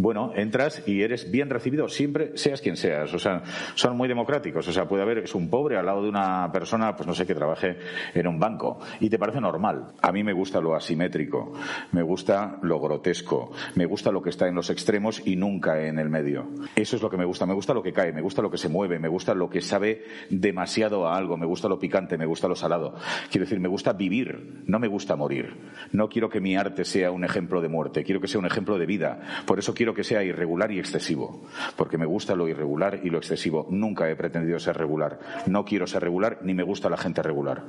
bueno, 0.00 0.32
entras 0.34 0.82
y 0.86 1.02
eres 1.02 1.30
bien 1.30 1.50
recibido 1.50 1.88
siempre, 1.88 2.36
seas 2.36 2.60
quien 2.60 2.76
seas. 2.76 3.12
O 3.12 3.18
sea, 3.18 3.42
son 3.74 3.96
muy 3.96 4.08
democráticos. 4.08 4.66
O 4.66 4.72
sea, 4.72 4.88
puede 4.88 5.02
haber, 5.02 5.18
es 5.18 5.34
un 5.34 5.50
pobre 5.50 5.76
al 5.76 5.84
lado 5.84 6.02
de 6.02 6.08
una 6.08 6.50
persona, 6.52 6.96
pues 6.96 7.06
no 7.06 7.14
sé, 7.14 7.26
que 7.26 7.34
trabaje 7.34 7.76
en 8.14 8.26
un 8.26 8.38
banco 8.38 8.80
y 9.00 9.10
te 9.10 9.18
parece 9.18 9.40
normal. 9.40 9.92
A 10.00 10.10
mí 10.10 10.24
me 10.24 10.32
gusta 10.32 10.60
lo 10.60 10.74
asimétrico, 10.74 11.52
me 11.92 12.02
gusta 12.02 12.58
lo 12.62 12.80
grotesco, 12.80 13.52
me 13.74 13.84
gusta 13.84 14.10
lo 14.10 14.22
que 14.22 14.30
está 14.30 14.48
en 14.48 14.54
los 14.54 14.70
extremos 14.70 15.20
y 15.26 15.36
nunca 15.36 15.82
en 15.82 15.98
el 15.98 16.08
medio. 16.08 16.48
Eso 16.74 16.96
es 16.96 17.02
lo 17.02 17.10
que 17.10 17.16
me 17.16 17.24
gusta. 17.24 17.44
Me 17.44 17.54
gusta 17.54 17.74
lo 17.74 17.82
que 17.82 17.92
cae, 17.92 18.12
me 18.12 18.22
gusta 18.22 18.40
lo 18.40 18.50
que 18.50 18.58
se 18.58 18.68
mueve, 18.68 18.98
me 18.98 19.08
gusta 19.08 19.34
lo 19.34 19.50
que 19.50 19.60
sabe 19.60 20.04
demasiado 20.30 21.06
a 21.06 21.16
algo, 21.16 21.36
me 21.36 21.46
gusta 21.46 21.68
lo 21.68 21.78
picante, 21.78 22.16
me 22.16 22.26
gusta 22.26 22.48
lo 22.48 22.56
salado. 22.56 22.94
Quiero 23.30 23.44
decir, 23.44 23.60
me 23.60 23.68
gusta 23.68 23.92
vivir, 23.92 24.62
no 24.66 24.78
me 24.78 24.88
gusta 24.88 25.14
morir. 25.16 25.56
No 25.92 26.08
quiero 26.08 26.30
que 26.30 26.40
mi 26.40 26.56
arte 26.56 26.84
sea 26.84 27.10
un 27.10 27.24
ejemplo 27.24 27.60
de 27.60 27.68
muerte, 27.68 28.02
quiero 28.02 28.20
que 28.20 28.28
sea 28.28 28.40
un 28.40 28.46
ejemplo 28.46 28.78
de 28.78 28.86
vida. 28.86 29.20
Por 29.46 29.58
eso 29.58 29.74
quiero 29.74 29.89
que 29.94 30.04
sea 30.04 30.22
irregular 30.22 30.70
y 30.72 30.78
excesivo, 30.78 31.42
porque 31.76 31.98
me 31.98 32.06
gusta 32.06 32.34
lo 32.34 32.48
irregular 32.48 33.00
y 33.02 33.10
lo 33.10 33.18
excesivo. 33.18 33.66
Nunca 33.70 34.10
he 34.10 34.16
pretendido 34.16 34.58
ser 34.58 34.76
regular. 34.76 35.18
No 35.46 35.64
quiero 35.64 35.86
ser 35.86 36.02
regular 36.02 36.38
ni 36.42 36.54
me 36.54 36.62
gusta 36.62 36.88
la 36.88 36.96
gente 36.96 37.22
regular. 37.22 37.62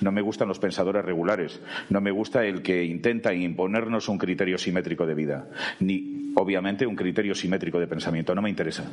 No 0.00 0.12
me 0.12 0.22
gustan 0.22 0.48
los 0.48 0.58
pensadores 0.58 1.04
regulares. 1.04 1.60
No 1.90 2.00
me 2.00 2.10
gusta 2.10 2.44
el 2.44 2.62
que 2.62 2.84
intenta 2.84 3.34
imponernos 3.34 4.08
un 4.08 4.18
criterio 4.18 4.58
simétrico 4.58 5.06
de 5.06 5.14
vida, 5.14 5.48
ni 5.80 6.32
obviamente 6.34 6.86
un 6.86 6.96
criterio 6.96 7.34
simétrico 7.34 7.78
de 7.78 7.86
pensamiento. 7.86 8.34
No 8.34 8.42
me 8.42 8.50
interesa. 8.50 8.84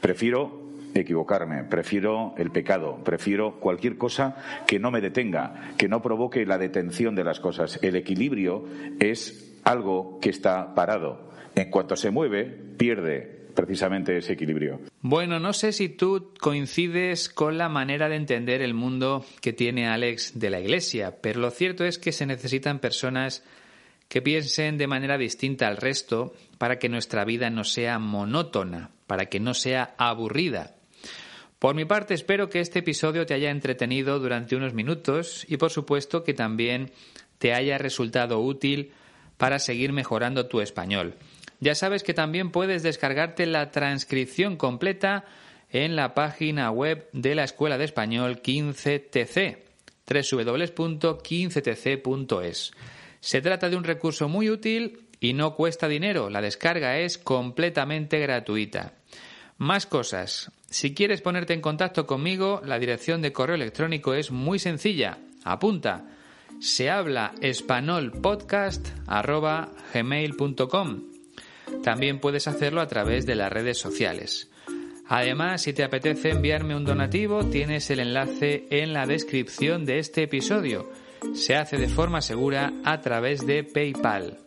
Prefiero 0.00 0.70
equivocarme, 0.94 1.64
prefiero 1.64 2.34
el 2.36 2.50
pecado, 2.50 2.98
prefiero 3.04 3.60
cualquier 3.60 3.96
cosa 3.96 4.36
que 4.66 4.78
no 4.78 4.90
me 4.90 5.00
detenga, 5.00 5.74
que 5.76 5.88
no 5.88 6.02
provoque 6.02 6.44
la 6.46 6.58
detención 6.58 7.14
de 7.14 7.24
las 7.24 7.40
cosas. 7.40 7.78
El 7.82 7.96
equilibrio 7.96 8.64
es 8.98 9.58
algo 9.64 10.18
que 10.20 10.30
está 10.30 10.74
parado. 10.74 11.29
En 11.54 11.70
cuanto 11.70 11.96
se 11.96 12.10
mueve, 12.10 12.44
pierde 12.44 13.40
precisamente 13.54 14.16
ese 14.16 14.32
equilibrio. 14.32 14.80
Bueno, 15.02 15.38
no 15.38 15.52
sé 15.52 15.72
si 15.72 15.88
tú 15.88 16.32
coincides 16.40 17.28
con 17.28 17.58
la 17.58 17.68
manera 17.68 18.08
de 18.08 18.16
entender 18.16 18.62
el 18.62 18.74
mundo 18.74 19.24
que 19.40 19.52
tiene 19.52 19.88
Alex 19.88 20.38
de 20.38 20.50
la 20.50 20.60
Iglesia, 20.60 21.16
pero 21.20 21.40
lo 21.40 21.50
cierto 21.50 21.84
es 21.84 21.98
que 21.98 22.12
se 22.12 22.26
necesitan 22.26 22.78
personas 22.78 23.44
que 24.08 24.22
piensen 24.22 24.76
de 24.76 24.86
manera 24.86 25.18
distinta 25.18 25.68
al 25.68 25.76
resto 25.76 26.34
para 26.58 26.78
que 26.78 26.88
nuestra 26.88 27.24
vida 27.24 27.48
no 27.48 27.64
sea 27.64 27.98
monótona, 27.98 28.90
para 29.06 29.26
que 29.26 29.40
no 29.40 29.54
sea 29.54 29.94
aburrida. 29.98 30.74
Por 31.60 31.74
mi 31.74 31.84
parte, 31.84 32.14
espero 32.14 32.48
que 32.48 32.60
este 32.60 32.78
episodio 32.78 33.26
te 33.26 33.34
haya 33.34 33.50
entretenido 33.50 34.18
durante 34.18 34.56
unos 34.56 34.72
minutos 34.72 35.44
y, 35.48 35.58
por 35.58 35.70
supuesto, 35.70 36.24
que 36.24 36.34
también 36.34 36.90
te 37.38 37.52
haya 37.52 37.78
resultado 37.78 38.40
útil 38.40 38.92
para 39.36 39.58
seguir 39.58 39.92
mejorando 39.92 40.46
tu 40.46 40.60
español. 40.60 41.14
Ya 41.60 41.74
sabes 41.74 42.02
que 42.02 42.14
también 42.14 42.50
puedes 42.50 42.82
descargarte 42.82 43.44
la 43.46 43.70
transcripción 43.70 44.56
completa 44.56 45.26
en 45.70 45.94
la 45.94 46.14
página 46.14 46.70
web 46.70 47.10
de 47.12 47.34
la 47.34 47.44
Escuela 47.44 47.76
de 47.78 47.84
Español 47.84 48.40
15TC, 48.42 49.58
www.15tc.es. 50.08 52.72
Se 53.20 53.42
trata 53.42 53.68
de 53.68 53.76
un 53.76 53.84
recurso 53.84 54.28
muy 54.28 54.48
útil 54.48 55.06
y 55.20 55.34
no 55.34 55.54
cuesta 55.54 55.86
dinero. 55.86 56.30
La 56.30 56.40
descarga 56.40 56.98
es 56.98 57.18
completamente 57.18 58.18
gratuita. 58.18 58.94
Más 59.58 59.84
cosas. 59.84 60.50
Si 60.70 60.94
quieres 60.94 61.20
ponerte 61.20 61.52
en 61.52 61.60
contacto 61.60 62.06
conmigo, 62.06 62.62
la 62.64 62.78
dirección 62.78 63.20
de 63.20 63.32
correo 63.32 63.56
electrónico 63.56 64.14
es 64.14 64.30
muy 64.30 64.58
sencilla. 64.58 65.18
Apunta. 65.44 66.06
Se 66.60 66.88
habla 66.88 67.34
gmail.com. 69.92 71.09
También 71.82 72.20
puedes 72.20 72.48
hacerlo 72.48 72.80
a 72.80 72.86
través 72.86 73.26
de 73.26 73.34
las 73.34 73.52
redes 73.52 73.78
sociales. 73.78 74.50
Además, 75.08 75.62
si 75.62 75.72
te 75.72 75.82
apetece 75.82 76.30
enviarme 76.30 76.76
un 76.76 76.84
donativo, 76.84 77.44
tienes 77.44 77.90
el 77.90 77.98
enlace 77.98 78.66
en 78.70 78.92
la 78.92 79.06
descripción 79.06 79.84
de 79.84 79.98
este 79.98 80.22
episodio. 80.22 80.88
Se 81.34 81.56
hace 81.56 81.78
de 81.78 81.88
forma 81.88 82.20
segura 82.20 82.72
a 82.84 83.00
través 83.00 83.44
de 83.44 83.64
PayPal. 83.64 84.38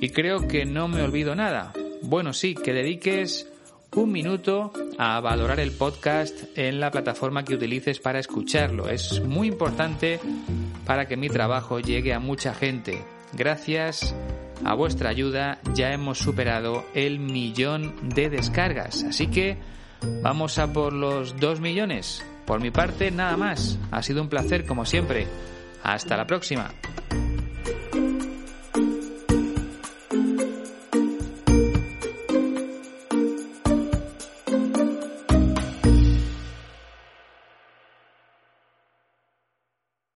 Y 0.00 0.10
creo 0.10 0.46
que 0.46 0.64
no 0.64 0.86
me 0.86 1.02
olvido 1.02 1.34
nada. 1.34 1.72
Bueno, 2.02 2.32
sí, 2.32 2.54
que 2.54 2.72
dediques 2.72 3.50
un 3.96 4.12
minuto 4.12 4.72
a 4.98 5.18
valorar 5.20 5.58
el 5.58 5.72
podcast 5.72 6.56
en 6.56 6.78
la 6.78 6.90
plataforma 6.90 7.44
que 7.44 7.54
utilices 7.54 7.98
para 7.98 8.20
escucharlo. 8.20 8.88
Es 8.88 9.20
muy 9.20 9.48
importante 9.48 10.20
para 10.86 11.06
que 11.06 11.16
mi 11.16 11.28
trabajo 11.28 11.80
llegue 11.80 12.14
a 12.14 12.20
mucha 12.20 12.54
gente. 12.54 13.02
Gracias 13.32 14.14
a 14.64 14.74
vuestra 14.74 15.10
ayuda 15.10 15.58
ya 15.74 15.92
hemos 15.92 16.18
superado 16.18 16.84
el 16.94 17.18
millón 17.18 17.94
de 18.14 18.30
descargas. 18.30 19.04
Así 19.04 19.28
que 19.28 19.58
vamos 20.22 20.58
a 20.58 20.72
por 20.72 20.92
los 20.92 21.38
dos 21.38 21.60
millones. 21.60 22.24
Por 22.46 22.60
mi 22.60 22.70
parte, 22.70 23.10
nada 23.10 23.36
más. 23.36 23.78
Ha 23.90 24.02
sido 24.02 24.22
un 24.22 24.28
placer 24.28 24.66
como 24.66 24.84
siempre. 24.84 25.26
Hasta 25.82 26.16
la 26.16 26.26
próxima. 26.26 26.72